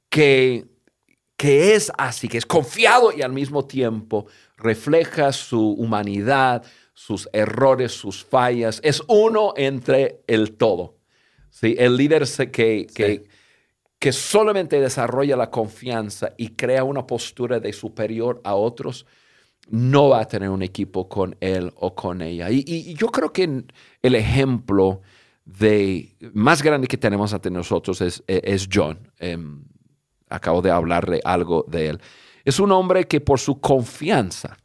que, 0.09 0.65
que 1.37 1.75
es 1.75 1.91
así, 1.97 2.27
que 2.27 2.37
es 2.37 2.45
confiado 2.45 3.11
y 3.15 3.21
al 3.21 3.31
mismo 3.31 3.65
tiempo 3.65 4.27
refleja 4.57 5.31
su 5.31 5.71
humanidad, 5.73 6.63
sus 6.93 7.29
errores, 7.31 7.93
sus 7.93 8.25
fallas. 8.25 8.81
Es 8.83 9.01
uno 9.07 9.53
entre 9.55 10.21
el 10.27 10.57
todo. 10.57 10.97
¿sí? 11.49 11.75
El 11.77 11.95
líder 11.95 12.27
que, 12.51 12.87
que, 12.93 13.25
que 13.99 14.11
solamente 14.11 14.79
desarrolla 14.81 15.37
la 15.37 15.49
confianza 15.49 16.33
y 16.37 16.49
crea 16.49 16.83
una 16.83 17.07
postura 17.07 17.59
de 17.59 17.71
superior 17.73 18.41
a 18.43 18.55
otros, 18.55 19.05
no 19.69 20.09
va 20.09 20.21
a 20.21 20.27
tener 20.27 20.49
un 20.49 20.61
equipo 20.61 21.07
con 21.07 21.35
él 21.39 21.71
o 21.75 21.95
con 21.95 22.21
ella. 22.21 22.49
Y, 22.49 22.93
yo 22.95 23.07
creo 23.07 23.31
que 23.31 23.63
el 24.01 24.15
ejemplo 24.15 25.01
de 25.57 26.15
más 26.33 26.61
grande 26.61 26.87
que 26.87 26.97
tenemos 26.97 27.33
ante 27.33 27.49
nosotros 27.49 28.01
es, 28.01 28.23
es 28.27 28.67
John. 28.71 29.11
Em, 29.17 29.63
acabo 30.29 30.61
de 30.61 30.71
hablarle 30.71 31.21
algo 31.23 31.65
de 31.67 31.87
él. 31.87 32.01
Es 32.45 32.59
un 32.59 32.71
hombre 32.71 33.07
que 33.07 33.21
por 33.21 33.39
su 33.39 33.59
confianza 33.59 34.57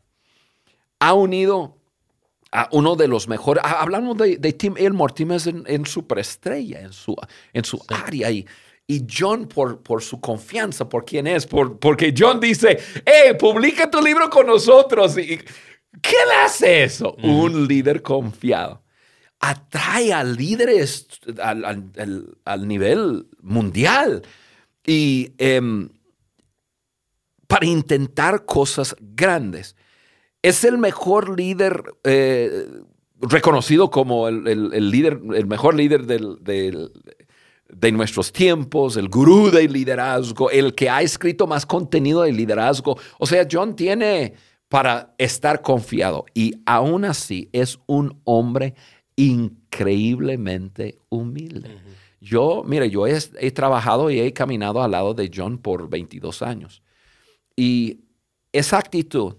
ha 0.98 1.14
unido 1.14 1.78
a 2.52 2.68
uno 2.72 2.96
de 2.96 3.08
los 3.08 3.28
mejores. 3.28 3.64
Hablamos 3.64 4.16
de, 4.16 4.36
Tim 4.52 4.74
Elmore. 4.76 5.12
Tim 5.14 5.32
es 5.32 5.46
en, 5.46 5.86
superestrella, 5.86 6.80
en 6.80 6.92
su, 6.92 7.16
en 7.52 7.64
su 7.64 7.82
área. 7.88 8.30
Y, 8.30 8.46
y 8.86 9.06
John, 9.10 9.46
por, 9.46 9.82
por 9.82 10.02
su 10.02 10.20
confianza, 10.20 10.88
por 10.88 11.04
quién 11.04 11.26
es, 11.26 11.46
por, 11.46 11.78
porque 11.78 12.14
John 12.16 12.38
dice, 12.38 12.78
¡eh, 13.04 13.34
publica 13.34 13.90
tu 13.90 14.00
libro 14.00 14.30
con 14.30 14.46
nosotros! 14.46 15.18
Y, 15.18 15.38
¿Qué 16.00 16.16
le 16.28 16.34
hace 16.44 16.84
eso? 16.84 17.16
Un 17.22 17.66
líder 17.66 18.02
confiado. 18.02 18.83
Atrae 19.46 20.10
a 20.12 20.24
líderes 20.24 21.06
al, 21.42 22.68
nivel 22.68 23.26
mundial. 23.42 24.22
Y 24.86 25.32
em, 25.36 25.90
para 27.46 27.66
intentar 27.66 28.46
cosas 28.46 28.96
grandes 29.00 29.76
es 30.42 30.64
el 30.64 30.78
mejor 30.78 31.38
líder 31.38 31.82
eh, 32.04 32.68
reconocido 33.20 33.90
como 33.90 34.28
el, 34.28 34.90
líder, 34.90 35.20
el 35.34 35.46
mejor 35.46 35.74
líder 35.74 36.06
de 36.06 37.92
nuestros 37.92 38.32
tiempos, 38.32 38.96
el 38.96 39.08
gurú 39.08 39.50
del 39.50 39.72
liderazgo, 39.72 40.50
el 40.50 40.74
que 40.74 40.88
ha 40.88 41.02
escrito 41.02 41.46
más 41.46 41.66
contenido 41.66 42.22
de 42.22 42.32
liderazgo. 42.32 42.98
O 43.18 43.26
sea, 43.26 43.46
John 43.50 43.76
tiene 43.76 44.34
para 44.68 45.14
estar 45.18 45.62
confiado 45.62 46.24
y 46.34 46.54
aún 46.66 47.04
así 47.04 47.48
es 47.52 47.78
un 47.86 48.20
hombre 48.24 48.74
increíblemente 49.16 50.98
humilde. 51.08 51.78
Yo, 52.20 52.62
mire, 52.64 52.90
yo 52.90 53.06
he, 53.06 53.18
he, 53.38 53.50
trabajado 53.50 54.10
y 54.10 54.20
he 54.20 54.32
caminado 54.32 54.82
al 54.82 54.92
lado 54.92 55.14
de 55.14 55.30
John 55.34 55.58
por 55.58 55.88
22 55.88 56.42
años. 56.42 56.82
Y 57.54 58.00
esa 58.52 58.78
actitud 58.78 59.36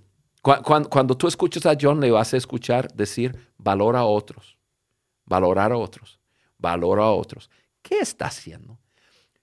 cuando, 0.90 1.18
tú 1.18 1.28
escuchas 1.28 1.66
a 1.66 1.76
John, 1.80 2.00
le 2.00 2.12
vas 2.12 2.34
a 2.34 2.38
escuchar 2.38 2.94
decir, 2.94 3.36
valora 3.58 4.00
a 4.00 4.06
otros, 4.06 4.58
valorar 5.26 5.72
a 5.72 5.78
otros, 5.78 6.20
valora 6.60 7.06
a 7.06 7.12
otros. 7.12 7.50
¿Qué 7.82 7.98
está 8.00 8.28
haciendo? 8.28 8.78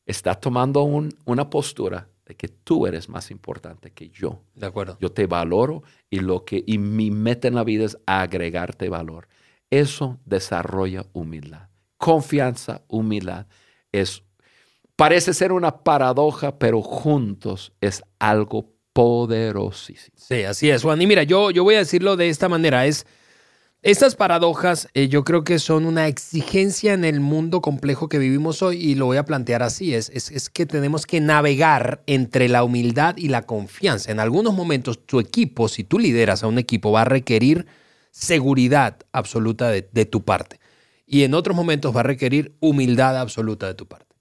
Está 0.06 0.36
tomando 0.36 0.82
una 0.82 1.50
postura 1.50 2.08
de 2.24 2.36
que 2.36 2.46
tú 2.46 2.86
eres 2.86 3.08
más 3.08 3.32
importante 3.32 3.90
que 3.90 4.10
yo. 4.10 4.42
De 4.54 4.66
acuerdo. 4.66 4.96
Yo 5.00 5.10
te 5.10 5.26
valoro 5.26 5.82
y 6.08 6.20
lo 6.20 6.44
que 6.44 6.62
y 6.64 6.78
mi 6.78 7.10
meta 7.10 7.48
en 7.48 7.56
la 7.56 7.64
vida 7.64 7.84
es 7.84 7.98
agregarte 8.06 8.88
valor. 8.88 9.26
Eso 9.72 10.20
desarrolla 10.26 11.06
humildad. 11.14 11.70
Confianza, 11.96 12.82
humildad 12.88 13.46
es 13.90 14.22
parece 14.96 15.32
ser 15.32 15.50
una 15.50 15.78
paradoja, 15.82 16.58
pero 16.58 16.82
juntos 16.82 17.72
es 17.80 18.02
algo 18.18 18.74
poderosísimo. 18.92 20.14
Sí, 20.14 20.42
así 20.44 20.68
es, 20.68 20.82
Juan. 20.82 21.00
Y 21.00 21.06
mira, 21.06 21.22
yo, 21.22 21.50
yo 21.50 21.64
voy 21.64 21.76
a 21.76 21.78
decirlo 21.78 22.16
de 22.16 22.28
esta 22.28 22.48
manera, 22.48 22.86
es... 22.86 23.06
Estas 23.80 24.14
paradojas 24.14 24.88
eh, 24.94 25.08
yo 25.08 25.24
creo 25.24 25.42
que 25.42 25.58
son 25.58 25.86
una 25.86 26.06
exigencia 26.06 26.92
en 26.92 27.04
el 27.04 27.18
mundo 27.18 27.60
complejo 27.60 28.08
que 28.08 28.18
vivimos 28.18 28.62
hoy 28.62 28.76
y 28.76 28.94
lo 28.94 29.06
voy 29.06 29.16
a 29.16 29.24
plantear 29.24 29.64
así, 29.64 29.92
es, 29.92 30.08
es, 30.10 30.50
que 30.50 30.66
tenemos 30.66 31.04
que 31.04 31.20
navegar 31.20 32.04
entre 32.06 32.48
la 32.48 32.62
humildad 32.62 33.16
y 33.16 33.26
la 33.26 33.42
confianza. 33.42 34.12
En 34.12 34.20
algunos 34.20 34.54
momentos 34.54 35.04
tu 35.04 35.18
equipo, 35.18 35.66
si 35.66 35.82
tú 35.82 35.98
lideras 35.98 36.44
a 36.44 36.46
un 36.46 36.58
equipo, 36.58 36.92
va 36.92 37.00
a 37.00 37.06
requerir 37.06 37.66
seguridad 38.12 38.98
absoluta 39.10 39.70
de, 39.70 40.06
tu 40.06 40.24
parte 40.24 40.60
y 41.04 41.24
en 41.24 41.34
otros 41.34 41.56
momentos 41.56 41.94
va 41.94 42.00
a 42.00 42.04
requerir 42.04 42.56
humildad 42.60 43.18
absoluta 43.18 43.66
de 43.66 43.74
tu 43.74 43.88
parte 43.88 44.12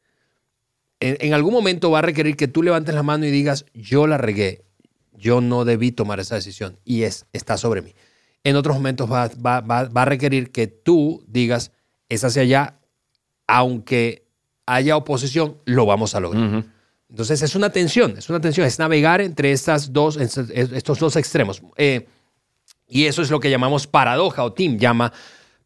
en, 1.02 1.34
algún 1.34 1.54
momento 1.54 1.92
va 1.92 2.00
a 2.00 2.04
requerir 2.04 2.38
que 2.38 2.48
tú 2.48 2.64
levantes 2.64 2.94
la 2.94 3.04
mano 3.04 3.26
y 3.26 3.32
digas, 3.32 3.66
yo 3.74 4.08
la 4.08 4.18
regué, 4.18 4.64
yo 5.14 5.42
no 5.42 5.66
debí 5.66 5.92
tomar 5.92 6.20
esa 6.20 6.36
decisión 6.36 6.80
y 6.86 7.04
es, 7.04 7.26
está 7.34 7.58
sobre 7.58 7.82
mí. 7.82 7.94
En 8.44 8.56
otros 8.56 8.76
momentos 8.76 9.12
va, 9.12 9.24
a 9.24 10.06
requerir 10.06 10.52
que 10.52 10.68
tú 10.68 11.24
digas, 11.28 11.72
es 12.08 12.24
hacia 12.24 12.44
allá, 12.44 12.80
aunque 13.48 14.28
haya 14.66 14.96
oposición, 14.96 15.58
lo 15.66 15.86
vamos 15.86 16.16
a 16.16 16.20
lograr. 16.20 16.66
Entonces 17.10 17.42
es 17.42 17.56
una 17.56 17.72
tensión, 17.72 18.16
es 18.18 18.30
una 18.30 18.40
tensión, 18.40 18.66
es 18.66 18.80
navegar 18.80 19.22
entre 19.22 19.52
estas 19.52 19.92
dos, 19.92 20.18
estos 20.18 21.00
dos 21.00 21.16
extremos. 21.16 21.62
Eh, 21.78 22.08
y 22.92 23.06
eso 23.06 23.22
es 23.22 23.32
lo 23.32 23.40
que 23.40 23.50
llamamos 23.50 23.88
paradoja 23.88 24.44
o 24.44 24.52
Tim 24.52 24.78
llama 24.78 25.14